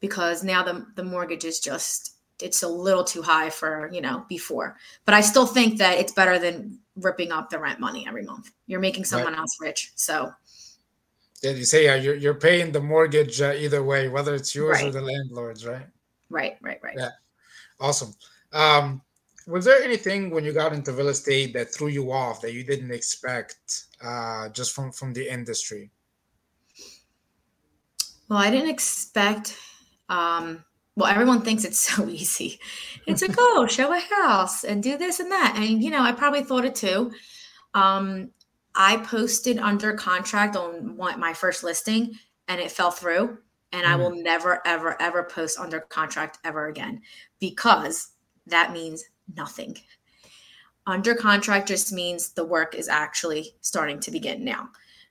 because 0.00 0.44
now 0.44 0.62
the, 0.62 0.86
the 0.94 1.02
mortgage 1.02 1.46
is 1.46 1.58
just 1.58 2.13
it's 2.40 2.62
a 2.62 2.68
little 2.68 3.04
too 3.04 3.22
high 3.22 3.50
for 3.50 3.90
you 3.92 4.00
know 4.00 4.24
before. 4.28 4.76
But 5.04 5.14
i 5.14 5.20
still 5.20 5.46
think 5.46 5.78
that 5.78 5.98
it's 5.98 6.12
better 6.12 6.38
than 6.38 6.78
ripping 6.96 7.32
up 7.32 7.50
the 7.50 7.58
rent 7.58 7.80
money 7.80 8.06
every 8.06 8.22
month. 8.22 8.50
You're 8.66 8.80
making 8.80 9.04
someone 9.04 9.32
right. 9.32 9.40
else 9.40 9.56
rich 9.60 9.92
so. 9.94 10.32
Yeah 11.42 11.50
you 11.50 11.64
say 11.64 11.84
yeah 11.84 11.96
you're, 11.96 12.14
you're 12.14 12.34
paying 12.34 12.72
the 12.72 12.80
mortgage 12.80 13.40
uh, 13.40 13.52
either 13.52 13.82
way 13.82 14.08
whether 14.08 14.34
it's 14.34 14.54
yours 14.54 14.78
right. 14.80 14.86
or 14.86 14.90
the 14.90 15.02
landlord's 15.02 15.66
right? 15.66 15.86
Right 16.30 16.56
right 16.62 16.80
right. 16.82 16.96
Yeah. 16.96 17.10
Awesome. 17.80 18.14
Um 18.52 19.02
was 19.46 19.66
there 19.66 19.82
anything 19.82 20.30
when 20.30 20.42
you 20.42 20.52
got 20.52 20.72
into 20.72 20.92
real 20.92 21.08
estate 21.08 21.52
that 21.52 21.72
threw 21.74 21.88
you 21.88 22.10
off 22.10 22.40
that 22.40 22.54
you 22.54 22.64
didn't 22.64 22.90
expect 22.90 23.84
uh 24.02 24.48
just 24.48 24.72
from 24.72 24.90
from 24.90 25.12
the 25.12 25.28
industry? 25.28 25.90
Well 28.28 28.38
i 28.38 28.50
didn't 28.50 28.70
expect 28.70 29.56
um 30.08 30.64
well, 30.96 31.10
everyone 31.10 31.42
thinks 31.42 31.64
it's 31.64 31.80
so 31.80 32.08
easy. 32.08 32.60
It's 33.06 33.22
like, 33.22 33.36
oh, 33.38 33.66
show 33.66 33.92
a 33.92 34.00
house 34.00 34.64
and 34.64 34.82
do 34.82 34.96
this 34.96 35.20
and 35.20 35.30
that. 35.30 35.54
And, 35.56 35.82
you 35.82 35.90
know, 35.90 36.02
I 36.02 36.12
probably 36.12 36.42
thought 36.42 36.64
it 36.64 36.74
too. 36.74 37.12
Um, 37.74 38.30
I 38.74 38.98
posted 38.98 39.58
under 39.58 39.92
contract 39.92 40.56
on 40.56 40.96
my 40.96 41.32
first 41.32 41.62
listing 41.62 42.14
and 42.48 42.60
it 42.60 42.70
fell 42.70 42.90
through. 42.90 43.38
And 43.72 43.84
mm. 43.84 43.88
I 43.88 43.96
will 43.96 44.12
mm. 44.12 44.22
never, 44.22 44.66
ever, 44.66 45.00
ever 45.00 45.24
post 45.24 45.58
under 45.58 45.80
contract 45.80 46.38
ever 46.44 46.68
again 46.68 47.02
because 47.40 48.12
that 48.46 48.72
means 48.72 49.04
nothing. 49.36 49.76
Under 50.86 51.14
contract 51.14 51.68
just 51.68 51.92
means 51.92 52.30
the 52.30 52.44
work 52.44 52.74
is 52.74 52.88
actually 52.88 53.54
starting 53.62 54.00
to 54.00 54.10
begin 54.10 54.44
now. 54.44 54.68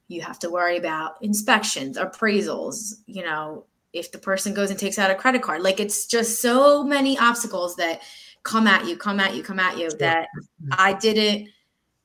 You 0.08 0.22
have 0.22 0.38
to 0.40 0.50
worry 0.50 0.78
about 0.78 1.16
inspections, 1.22 1.98
appraisals, 1.98 2.96
you 3.08 3.24
know, 3.24 3.66
if 3.94 4.12
the 4.12 4.18
person 4.18 4.54
goes 4.54 4.72
and 4.72 4.80
takes 4.80 4.98
out 4.98 5.12
a 5.12 5.16
credit 5.16 5.42
card. 5.42 5.62
Like 5.62 5.80
it's 5.80 6.08
just 6.08 6.42
so 6.42 6.84
many 6.84 7.18
obstacles 7.18 7.76
that 7.78 8.02
come 8.42 8.68
at 8.68 8.86
you 8.86 8.98
come 8.98 9.20
at 9.20 9.36
you 9.36 9.42
come 9.42 9.60
at 9.60 9.78
you 9.78 9.90
that 9.92 10.28
i 10.74 10.92
didn't 10.92 11.48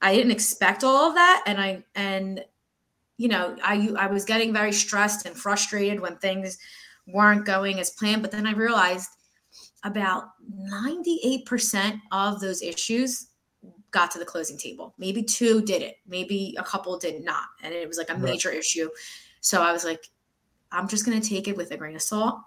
i 0.02 0.14
didn't 0.14 0.30
expect 0.30 0.84
all 0.84 1.08
of 1.08 1.14
that. 1.14 1.42
And 1.46 1.60
i 1.60 1.82
and 1.94 2.44
you 3.16 3.28
know 3.28 3.56
i 3.64 3.90
i 3.98 4.06
was 4.06 4.24
getting 4.24 4.52
very 4.52 4.72
stressed 4.72 5.26
and 5.26 5.36
frustrated 5.36 5.98
when 5.98 6.16
things 6.18 6.58
weren't 7.08 7.44
going 7.44 7.80
as 7.80 7.90
planned. 7.90 8.22
But 8.22 8.30
then 8.30 8.46
i 8.46 8.52
realized 8.52 9.10
about 9.84 10.24
98% 10.72 12.00
of 12.10 12.40
those 12.40 12.62
issues 12.62 13.28
got 13.92 14.10
to 14.10 14.18
the 14.18 14.24
closing 14.24 14.58
table. 14.58 14.92
Maybe 14.98 15.22
two 15.22 15.62
did 15.62 15.82
it 15.82 15.96
maybe 16.06 16.54
a 16.58 16.62
couple 16.62 16.98
did 16.98 17.24
not. 17.24 17.46
And 17.62 17.72
it 17.72 17.88
was 17.88 17.96
like 17.96 18.10
a 18.10 18.18
major 18.18 18.50
right. 18.50 18.58
issue. 18.58 18.90
So 19.40 19.62
i 19.62 19.72
was 19.72 19.84
like 19.84 20.04
I'm 20.72 20.88
just 20.88 21.06
going 21.06 21.20
to 21.20 21.28
take 21.28 21.48
it 21.48 21.56
with 21.56 21.70
a 21.70 21.76
grain 21.76 21.96
of 21.96 22.02
salt. 22.02 22.40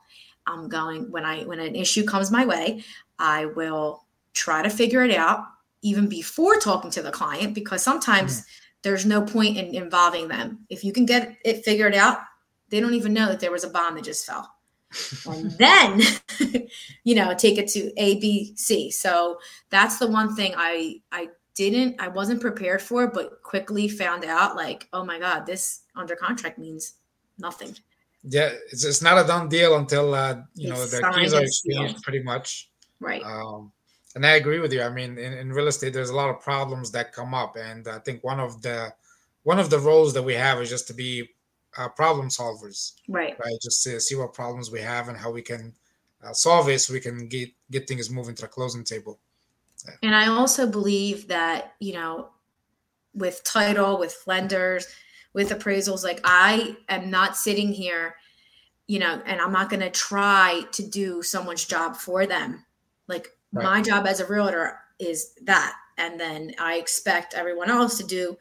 I'm 0.48 0.70
going 0.70 1.12
when 1.12 1.26
I 1.26 1.44
when 1.44 1.60
an 1.60 1.76
issue 1.76 2.04
comes 2.04 2.32
my 2.32 2.46
way, 2.46 2.84
I 3.20 3.46
will 3.46 4.06
try 4.34 4.62
to 4.64 4.70
figure 4.70 5.04
it 5.04 5.16
out 5.16 5.46
even 5.82 6.08
before 6.08 6.58
talking 6.58 6.92
to 6.92 7.02
the 7.02 7.12
client 7.12 7.54
because 7.54 7.84
sometimes 7.84 8.42
mm. 8.42 8.46
there's 8.84 9.06
no 9.06 9.22
point 9.22 9.58
in 9.58 9.76
involving 9.76 10.28
them. 10.28 10.60
If 10.70 10.84
you 10.84 10.94
can 10.94 11.06
get 11.06 11.38
it 11.44 11.66
figured 11.66 11.96
out, 11.96 12.20
they 12.70 12.80
don't 12.80 12.94
even 12.94 13.14
know 13.14 13.28
that 13.28 13.40
there 13.40 13.52
was 13.52 13.64
a 13.64 13.70
bomb 13.70 13.96
that 13.96 14.04
just 14.04 14.26
fell. 14.26 14.56
and 15.28 15.52
then 15.58 16.02
you 17.04 17.16
know 17.16 17.34
take 17.34 17.58
it 17.58 17.70
to 17.70 17.94
a 17.96 18.20
b 18.20 18.54
c 18.58 18.92
so 18.92 19.40
that's 19.70 20.00
the 20.00 20.08
one 20.08 20.36
thing 20.36 20.54
i 20.58 20.96
i 21.14 21.30
didn't 21.56 21.96
i 22.02 22.10
wasn't 22.10 22.42
prepared 22.42 22.82
for 22.82 23.08
but 23.08 23.42
quickly 23.42 23.88
found 23.88 24.26
out 24.26 24.58
like 24.58 24.90
oh 24.92 25.06
my 25.06 25.18
god 25.18 25.46
this 25.46 25.84
under 25.96 26.14
contract 26.14 26.58
means 26.58 26.96
nothing 27.40 27.74
yeah, 28.24 28.52
it's, 28.72 28.86
it's 28.86 29.02
not 29.02 29.24
a 29.24 29.28
done 29.28 29.50
deal 29.50 29.78
until 29.78 30.14
uh, 30.14 30.42
you 30.56 30.72
it's 30.72 30.94
know 30.94 31.00
the 31.00 31.18
keys 31.18 31.34
are 31.34 31.44
exchanged, 31.44 32.04
pretty 32.04 32.22
much. 32.22 32.70
Right. 33.00 33.24
Um, 33.24 33.72
and 34.16 34.26
I 34.26 34.32
agree 34.32 34.60
with 34.60 34.74
you. 34.74 34.82
I 34.82 34.90
mean, 34.90 35.18
in, 35.18 35.34
in 35.34 35.54
real 35.54 35.68
estate, 35.68 35.94
there's 35.94 36.10
a 36.10 36.16
lot 36.16 36.30
of 36.30 36.42
problems 36.42 36.92
that 36.92 37.14
come 37.14 37.34
up, 37.34 37.56
and 37.56 37.88
I 37.88 38.00
think 38.00 38.24
one 38.24 38.40
of 38.40 38.62
the 38.62 38.94
one 39.44 39.60
of 39.60 39.70
the 39.70 39.80
roles 39.80 40.14
that 40.14 40.24
we 40.24 40.36
have 40.36 40.62
is 40.62 40.70
just 40.70 40.88
to 40.88 40.94
be 40.94 41.28
uh, 41.78 41.90
problem 41.90 42.30
solvers. 42.30 42.94
Right. 43.08 43.38
Right. 43.40 43.58
Just 43.62 43.84
to 43.86 44.00
see 44.00 44.16
what 44.16 44.34
problems 44.34 44.70
we 44.72 44.82
have 44.82 45.08
and 45.08 45.18
how 45.18 45.32
we 45.32 45.42
can 45.42 45.74
uh, 46.24 46.34
solve 46.34 46.70
it 46.70 46.80
so 46.80 46.94
we 46.94 47.00
can 47.00 47.28
get 47.28 47.50
get 47.72 47.88
things 47.88 48.10
moving 48.10 48.36
to 48.36 48.44
the 48.44 48.48
closing 48.48 48.84
table. 48.84 49.20
Yeah. 49.86 49.94
And 50.04 50.16
I 50.16 50.28
also 50.28 50.68
believe 50.68 51.28
that 51.30 51.74
you 51.80 51.94
know, 51.94 52.30
with 53.16 53.44
title, 53.44 53.98
with 53.98 54.22
lenders, 54.28 54.88
with 55.34 55.50
appraisals, 55.50 56.04
like 56.04 56.20
I 56.24 56.76
am 56.90 57.10
not 57.10 57.38
sitting 57.38 57.72
here, 57.72 58.16
you 58.88 59.00
know, 59.00 59.22
and 59.26 59.40
I'm 59.40 59.52
not 59.52 59.70
going 59.70 59.82
to 59.82 59.90
try 59.90 60.64
to 60.74 60.88
do 60.88 61.24
someone's 61.24 61.66
job 61.66 61.96
for 61.96 62.26
them. 62.26 62.66
Like 63.08 63.30
right. 63.52 63.64
my 63.64 63.82
job 63.82 64.06
as 64.08 64.20
a 64.20 64.28
realtor 64.28 64.80
is 65.00 65.34
that, 65.44 65.76
and 65.98 66.20
then 66.20 66.54
I 66.60 66.76
expect 66.76 67.34
everyone 67.34 67.70
else 67.70 67.98
to 67.98 68.04
do. 68.04 68.38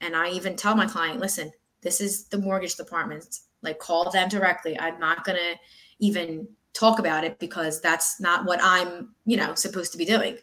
And 0.00 0.14
I 0.14 0.30
even 0.30 0.56
tell 0.56 0.74
my 0.74 0.86
client, 0.86 1.20
listen, 1.20 1.50
this 1.80 2.00
is 2.00 2.26
the 2.26 2.38
mortgage 2.38 2.74
department. 2.74 3.40
Like 3.62 3.78
call 3.78 4.10
them 4.10 4.28
directly. 4.28 4.78
I'm 4.78 4.98
not 4.98 5.24
going 5.24 5.38
to 5.38 5.58
even 6.00 6.48
talk 6.74 6.98
about 6.98 7.24
it 7.24 7.38
because 7.38 7.80
that's 7.80 8.20
not 8.20 8.44
what 8.44 8.58
I'm, 8.62 9.14
you 9.24 9.36
know, 9.36 9.54
supposed 9.54 9.92
to 9.92 9.98
be 9.98 10.04
doing. 10.04 10.36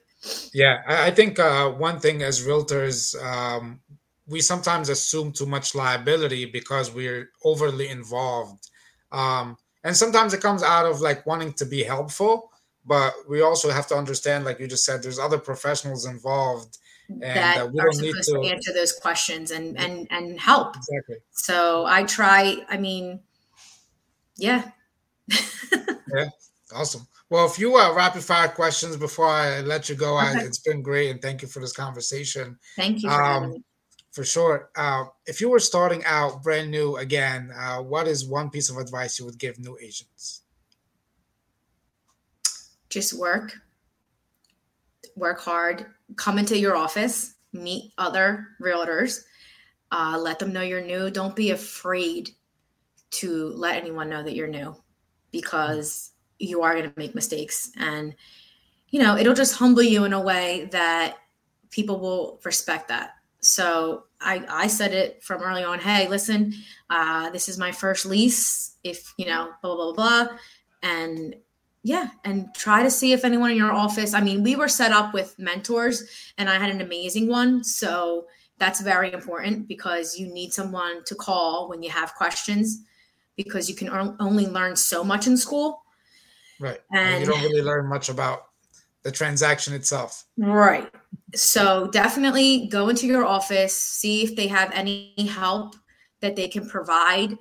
Yeah, 0.54 0.82
I 0.88 1.12
think 1.12 1.40
uh, 1.40 1.72
one 1.72 2.00
thing 2.00 2.22
as 2.22 2.46
realtors, 2.46 3.22
um, 3.24 3.80
we 4.32 4.42
sometimes 4.42 4.90
assume 4.90 5.32
too 5.32 5.46
much 5.46 5.76
liability 5.76 6.46
because 6.46 6.92
we're 6.92 7.30
overly 7.44 7.90
involved. 7.90 8.70
Um, 9.12 9.58
and 9.84 9.96
sometimes 9.96 10.34
it 10.34 10.42
comes 10.42 10.64
out 10.64 10.86
of 10.86 11.02
like 11.02 11.26
wanting 11.26 11.54
to 11.54 11.66
be 11.66 11.84
helpful, 11.84 12.52
but 12.86 13.14
we 13.30 13.42
also 13.42 13.70
have 13.70 13.88
to 13.88 13.96
understand, 13.96 14.46
like 14.46 14.60
you 14.60 14.68
just 14.68 14.86
said, 14.86 15.04
there's 15.04 15.20
other 15.20 15.38
professionals 15.38 16.06
involved 16.06 16.78
and 17.10 17.22
that 17.22 17.72
we 17.72 17.80
are 17.80 17.92
supposed 17.92 18.30
to... 18.30 18.42
to 18.42 18.50
answer 18.50 18.74
those 18.74 18.94
questions 18.94 19.52
and 19.52 19.78
and 19.78 20.08
and 20.12 20.40
help. 20.40 20.76
Exactly. 20.78 21.18
So 21.32 21.86
I 21.86 22.04
try. 22.04 22.58
I 22.70 22.78
mean, 22.78 23.20
yeah. 24.38 24.72
yeah. 25.28 26.30
Awesome. 26.74 27.08
Well, 27.30 27.46
a 27.46 27.50
few 27.50 27.78
uh, 27.78 27.94
rapid 27.94 28.24
fire 28.24 28.50
questions 28.50 28.98
before 28.98 29.28
I 29.28 29.62
let 29.62 29.90
you 29.90 29.96
go. 29.96 30.18
Okay. 30.18 30.40
I, 30.40 30.44
it's 30.44 30.60
been 30.60 30.82
great, 30.82 31.12
and 31.12 31.22
thank 31.22 31.42
you 31.42 31.48
for 31.48 31.60
this 31.60 31.74
conversation. 31.74 32.58
Thank 32.76 33.04
you 33.04 33.10
um, 33.10 33.64
For 34.12 34.26
sure. 34.26 34.70
Uh, 34.76 35.06
if 35.26 35.40
you 35.40 35.50
were 35.50 35.60
starting 35.60 36.04
out 36.06 36.44
brand 36.44 36.70
new 36.70 36.98
again, 36.98 37.52
uh, 37.58 37.78
what 37.78 38.08
is 38.08 38.28
one 38.28 38.50
piece 38.50 38.70
of 38.70 38.78
advice 38.78 39.18
you 39.18 39.26
would 39.26 39.40
give 39.40 39.58
new 39.58 39.78
agents? 39.82 40.42
Just 42.90 43.14
work. 43.14 43.54
Work 45.16 45.40
hard. 45.40 45.86
Come 46.18 46.38
into 46.38 46.58
your 46.58 46.76
office. 46.76 47.36
Meet 47.54 47.94
other 47.98 48.50
realtors. 48.62 49.22
Uh, 49.92 50.18
let 50.20 50.40
them 50.40 50.52
know 50.52 50.62
you're 50.62 50.86
new. 50.86 51.10
Don't 51.10 51.36
be 51.36 51.52
afraid 51.52 52.32
to 53.12 53.48
let 53.56 53.78
anyone 53.78 54.10
know 54.10 54.24
that 54.24 54.36
you're 54.36 54.48
new 54.48 54.76
because 55.32 56.12
you 56.40 56.64
are 56.64 56.74
going 56.74 56.90
to 56.90 56.94
make 56.98 57.14
mistakes 57.14 57.72
and 57.78 58.16
you 58.90 59.02
know 59.02 59.16
it'll 59.16 59.34
just 59.34 59.56
humble 59.56 59.84
you 59.84 60.06
in 60.06 60.14
a 60.14 60.20
way 60.20 60.68
that 60.72 61.18
people 61.70 62.00
will 62.00 62.40
respect 62.44 62.88
that 62.88 63.16
so 63.42 64.04
i 64.22 64.44
i 64.50 64.68
said 64.68 64.94
it 64.94 65.24
from 65.24 65.42
early 65.42 65.64
on 65.64 65.80
hey 65.80 66.08
listen 66.08 66.54
uh, 66.90 67.30
this 67.30 67.48
is 67.48 67.58
my 67.58 67.72
first 67.72 68.06
lease 68.06 68.78
if 68.84 69.14
you 69.18 69.26
know 69.26 69.50
blah 69.62 69.76
blah 69.76 69.94
blah, 69.94 70.26
blah. 70.26 70.38
and 70.84 71.36
yeah 71.84 72.10
and 72.24 72.54
try 72.54 72.84
to 72.84 72.92
see 72.92 73.14
if 73.14 73.26
anyone 73.26 73.52
in 73.52 73.58
your 73.58 73.72
office 73.72 74.14
i 74.14 74.22
mean 74.22 74.44
we 74.44 74.56
were 74.56 74.68
set 74.68 74.92
up 74.92 75.14
with 75.14 75.38
mentors 75.40 76.04
and 76.38 76.50
i 76.50 76.58
had 76.58 76.70
an 76.70 76.82
amazing 76.82 77.28
one 77.28 77.64
so 77.64 78.26
that's 78.58 78.82
very 78.82 79.12
important 79.12 79.68
because 79.68 80.20
you 80.20 80.32
need 80.32 80.54
someone 80.54 81.04
to 81.06 81.16
call 81.16 81.68
when 81.68 81.82
you 81.82 81.90
have 81.90 82.14
questions 82.14 82.84
because 83.36 83.68
you 83.68 83.76
can 83.76 83.90
only 84.20 84.46
learn 84.46 84.76
so 84.76 85.04
much 85.04 85.26
in 85.26 85.36
school 85.36 85.82
Right. 86.62 86.80
And, 86.92 87.16
and 87.16 87.22
you 87.22 87.32
don't 87.32 87.42
really 87.42 87.64
learn 87.64 87.88
much 87.88 88.10
about 88.10 88.51
the 89.04 89.12
transaction 89.12 89.74
itself. 89.74 90.26
Right. 90.38 90.90
So 91.34 91.88
definitely 91.88 92.68
go 92.68 92.90
into 92.90 93.08
your 93.08 93.26
office, 93.26 93.76
see 93.76 94.24
if 94.24 94.36
they 94.36 94.48
have 94.48 94.72
any 94.74 95.14
help 95.30 95.76
that 96.22 96.36
they 96.36 96.48
can 96.48 96.68
provide. 96.68 97.38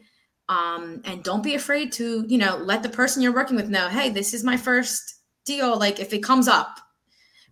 Um, 0.48 1.00
and 1.04 1.22
don't 1.22 1.44
be 1.44 1.54
afraid 1.54 1.92
to, 1.92 2.24
you 2.26 2.38
know, 2.38 2.56
let 2.56 2.82
the 2.82 2.88
person 2.88 3.22
you're 3.22 3.34
working 3.34 3.56
with 3.56 3.68
know, 3.68 3.88
hey, 3.88 4.10
this 4.10 4.34
is 4.34 4.42
my 4.42 4.56
first 4.56 5.16
deal. 5.44 5.78
Like 5.78 6.00
if 6.00 6.12
it 6.12 6.22
comes 6.22 6.48
up, 6.48 6.80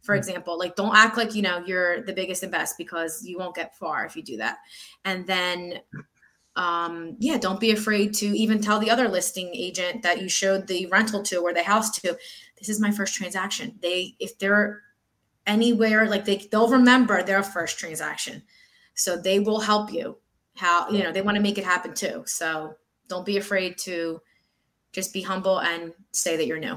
for 0.02 0.14
mm-hmm. 0.14 0.18
example, 0.18 0.58
like 0.58 0.74
don't 0.74 0.96
act 0.96 1.16
like, 1.16 1.34
you 1.34 1.42
know, 1.42 1.62
you're 1.64 2.02
the 2.02 2.12
biggest 2.12 2.42
and 2.42 2.50
best 2.50 2.76
because 2.78 3.22
you 3.24 3.38
won't 3.38 3.54
get 3.54 3.76
far 3.76 4.04
if 4.04 4.16
you 4.16 4.22
do 4.22 4.36
that. 4.38 4.58
And 5.04 5.26
then 5.26 5.80
um, 6.58 7.14
yeah, 7.20 7.38
don't 7.38 7.60
be 7.60 7.70
afraid 7.70 8.12
to 8.14 8.26
even 8.36 8.60
tell 8.60 8.80
the 8.80 8.90
other 8.90 9.08
listing 9.08 9.48
agent 9.54 10.02
that 10.02 10.20
you 10.20 10.28
showed 10.28 10.66
the 10.66 10.86
rental 10.86 11.22
to 11.22 11.36
or 11.36 11.54
the 11.54 11.62
house 11.62 11.88
to, 12.00 12.18
this 12.58 12.68
is 12.68 12.80
my 12.80 12.90
first 12.90 13.14
transaction. 13.14 13.78
They, 13.80 14.16
if 14.18 14.36
they're 14.40 14.82
anywhere, 15.46 16.08
like 16.08 16.24
they, 16.24 16.36
they'll 16.50 16.68
remember 16.68 17.22
their 17.22 17.44
first 17.44 17.78
transaction. 17.78 18.42
So 18.94 19.16
they 19.16 19.38
will 19.38 19.60
help 19.60 19.92
you 19.92 20.18
how, 20.56 20.90
you 20.90 21.04
know, 21.04 21.12
they 21.12 21.22
want 21.22 21.36
to 21.36 21.42
make 21.42 21.58
it 21.58 21.64
happen 21.64 21.94
too. 21.94 22.24
So 22.26 22.74
don't 23.08 23.24
be 23.24 23.36
afraid 23.36 23.78
to 23.78 24.20
just 24.90 25.12
be 25.12 25.22
humble 25.22 25.60
and 25.60 25.92
say 26.10 26.36
that 26.36 26.48
you're 26.48 26.58
new. 26.58 26.76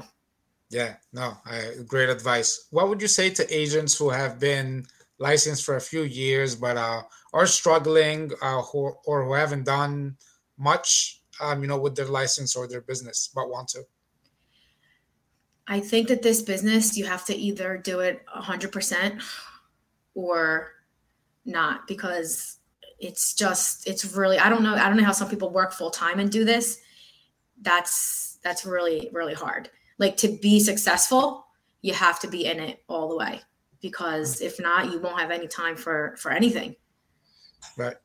Yeah, 0.70 0.94
no, 1.12 1.36
I, 1.44 1.72
great 1.88 2.08
advice. 2.08 2.68
What 2.70 2.88
would 2.88 3.02
you 3.02 3.08
say 3.08 3.30
to 3.30 3.54
agents 3.54 3.98
who 3.98 4.10
have 4.10 4.38
been 4.38 4.86
licensed 5.22 5.64
for 5.64 5.76
a 5.76 5.80
few 5.80 6.02
years, 6.02 6.54
but 6.56 6.76
uh, 6.76 7.02
are 7.32 7.46
struggling 7.46 8.30
uh, 8.42 8.60
who, 8.62 8.92
or 9.06 9.24
who 9.24 9.32
haven't 9.32 9.64
done 9.64 10.16
much, 10.58 11.22
um, 11.40 11.62
you 11.62 11.68
know, 11.68 11.78
with 11.78 11.94
their 11.94 12.06
license 12.06 12.56
or 12.56 12.66
their 12.66 12.82
business, 12.82 13.30
but 13.34 13.48
want 13.48 13.68
to? 13.68 13.82
I 15.68 15.78
think 15.80 16.08
that 16.08 16.22
this 16.22 16.42
business, 16.42 16.98
you 16.98 17.06
have 17.06 17.24
to 17.26 17.34
either 17.34 17.78
do 17.78 18.00
it 18.00 18.22
100% 18.36 19.22
or 20.14 20.72
not 21.46 21.86
because 21.86 22.58
it's 22.98 23.34
just, 23.34 23.86
it's 23.86 24.04
really, 24.04 24.38
I 24.38 24.48
don't 24.48 24.62
know. 24.62 24.74
I 24.74 24.88
don't 24.88 24.96
know 24.96 25.04
how 25.04 25.12
some 25.12 25.30
people 25.30 25.50
work 25.50 25.72
full 25.72 25.90
time 25.90 26.18
and 26.18 26.30
do 26.30 26.44
this. 26.44 26.80
That's, 27.62 28.38
that's 28.42 28.66
really, 28.66 29.08
really 29.12 29.34
hard. 29.34 29.70
Like 29.98 30.16
to 30.18 30.28
be 30.28 30.58
successful, 30.58 31.46
you 31.80 31.94
have 31.94 32.18
to 32.20 32.28
be 32.28 32.44
in 32.46 32.58
it 32.58 32.82
all 32.88 33.08
the 33.08 33.16
way 33.16 33.40
because 33.82 34.40
if 34.40 34.58
not, 34.60 34.90
you 34.90 35.00
won't 35.00 35.20
have 35.20 35.30
any 35.30 35.48
time 35.48 35.76
for, 35.76 36.14
for 36.16 36.30
anything. 36.30 36.76
Right. 37.76 37.96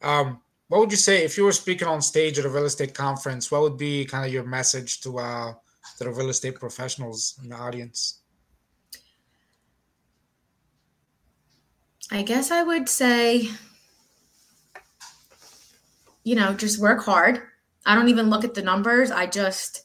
Um, 0.00 0.40
what 0.68 0.80
would 0.80 0.90
you 0.90 0.96
say 0.96 1.24
if 1.24 1.36
you 1.36 1.44
were 1.44 1.52
speaking 1.52 1.88
on 1.88 2.00
stage 2.00 2.38
at 2.38 2.44
a 2.44 2.48
real 2.48 2.64
estate 2.64 2.94
conference? 2.94 3.50
What 3.50 3.62
would 3.62 3.76
be 3.76 4.04
kind 4.04 4.24
of 4.24 4.32
your 4.32 4.44
message 4.44 5.00
to 5.00 5.18
uh, 5.18 5.52
to 5.96 6.04
the 6.04 6.10
real 6.10 6.28
estate 6.28 6.56
professionals 6.56 7.38
in 7.42 7.48
the 7.48 7.56
audience? 7.56 8.20
I 12.10 12.22
guess 12.22 12.50
I 12.50 12.62
would 12.62 12.88
say, 12.88 13.48
you 16.22 16.34
know, 16.34 16.54
just 16.54 16.78
work 16.78 17.04
hard. 17.04 17.42
I 17.84 17.94
don't 17.94 18.08
even 18.08 18.30
look 18.30 18.44
at 18.44 18.54
the 18.54 18.62
numbers. 18.62 19.10
I 19.10 19.26
just, 19.26 19.84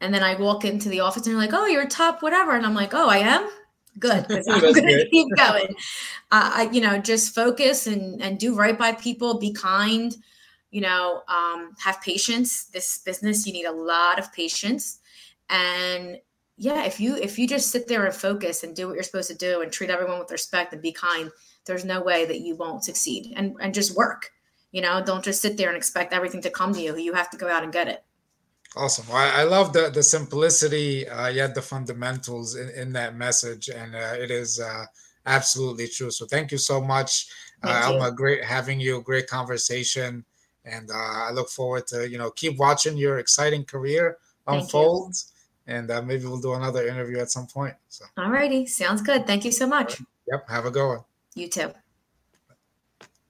and 0.00 0.12
then 0.12 0.22
I 0.22 0.34
walk 0.34 0.64
into 0.64 0.88
the 0.88 1.00
office 1.00 1.26
and 1.26 1.34
they're 1.34 1.42
like, 1.42 1.54
oh, 1.54 1.66
you're 1.66 1.86
top 1.86 2.22
whatever. 2.22 2.52
And 2.52 2.64
I'm 2.64 2.74
like, 2.74 2.94
oh, 2.94 3.08
I 3.08 3.18
am? 3.18 3.48
Good 4.02 4.26
because 4.28 4.46
I'm 4.48 4.60
going 4.60 4.74
to 4.74 5.08
keep 5.08 5.28
going. 5.36 5.74
Uh, 6.30 6.50
I, 6.54 6.70
you 6.72 6.80
know, 6.80 6.98
just 6.98 7.34
focus 7.34 7.86
and 7.86 8.20
and 8.20 8.38
do 8.38 8.54
right 8.54 8.78
by 8.78 8.92
people. 8.92 9.38
Be 9.38 9.52
kind. 9.52 10.14
You 10.70 10.82
know, 10.82 11.22
um, 11.28 11.74
have 11.78 12.00
patience. 12.02 12.64
This 12.64 12.98
business, 12.98 13.46
you 13.46 13.52
need 13.52 13.66
a 13.66 13.72
lot 13.72 14.18
of 14.18 14.32
patience, 14.32 14.98
and 15.48 16.18
yeah, 16.56 16.84
if 16.84 17.00
you 17.00 17.16
if 17.16 17.38
you 17.38 17.48
just 17.48 17.70
sit 17.70 17.88
there 17.88 18.04
and 18.04 18.14
focus 18.14 18.62
and 18.62 18.76
do 18.76 18.86
what 18.86 18.94
you're 18.94 19.02
supposed 19.02 19.30
to 19.30 19.36
do 19.36 19.62
and 19.62 19.72
treat 19.72 19.90
everyone 19.90 20.18
with 20.18 20.30
respect 20.30 20.72
and 20.72 20.82
be 20.82 20.92
kind, 20.92 21.30
there's 21.64 21.84
no 21.84 22.02
way 22.02 22.26
that 22.26 22.40
you 22.40 22.56
won't 22.56 22.84
succeed. 22.84 23.32
And 23.36 23.56
and 23.60 23.72
just 23.72 23.96
work. 23.96 24.30
You 24.72 24.80
know, 24.80 25.02
don't 25.04 25.24
just 25.24 25.42
sit 25.42 25.56
there 25.56 25.68
and 25.68 25.76
expect 25.76 26.12
everything 26.12 26.40
to 26.42 26.50
come 26.50 26.72
to 26.74 26.80
you. 26.80 26.96
You 26.96 27.12
have 27.12 27.30
to 27.30 27.36
go 27.36 27.48
out 27.48 27.62
and 27.62 27.72
get 27.72 27.88
it. 27.88 28.02
Awesome. 28.76 29.06
Well, 29.08 29.18
I, 29.18 29.42
I, 29.42 29.44
love 29.44 29.72
the 29.72 29.90
the 29.90 30.02
simplicity, 30.02 31.06
uh, 31.06 31.28
yet 31.28 31.54
the 31.54 31.60
fundamentals 31.60 32.56
in, 32.56 32.70
in 32.70 32.92
that 32.94 33.16
message, 33.16 33.68
and 33.68 33.94
uh, 33.94 34.14
it 34.18 34.30
is 34.30 34.60
uh, 34.60 34.86
absolutely 35.26 35.88
true. 35.88 36.10
So 36.10 36.24
thank 36.24 36.50
you 36.50 36.58
so 36.58 36.80
much, 36.80 37.28
uh, 37.62 37.82
Elma. 37.84 38.12
Great 38.12 38.42
having 38.42 38.80
you. 38.80 39.02
Great 39.02 39.26
conversation, 39.26 40.24
and 40.64 40.90
uh, 40.90 40.94
I 40.94 41.32
look 41.32 41.50
forward 41.50 41.86
to 41.88 42.08
you 42.08 42.16
know 42.16 42.30
keep 42.30 42.58
watching 42.58 42.96
your 42.96 43.18
exciting 43.18 43.64
career 43.64 44.16
unfold, 44.46 45.16
and 45.66 45.90
uh, 45.90 46.00
maybe 46.00 46.24
we'll 46.24 46.40
do 46.40 46.54
another 46.54 46.86
interview 46.86 47.18
at 47.18 47.30
some 47.30 47.46
point. 47.46 47.74
So. 47.88 48.06
All 48.16 48.30
righty, 48.30 48.64
sounds 48.64 49.02
good. 49.02 49.26
Thank 49.26 49.44
you 49.44 49.52
so 49.52 49.66
much. 49.66 50.00
Yep. 50.30 50.48
Have 50.48 50.64
a 50.64 50.70
good 50.70 50.88
one. 50.88 51.04
You 51.34 51.48
too. 51.48 51.72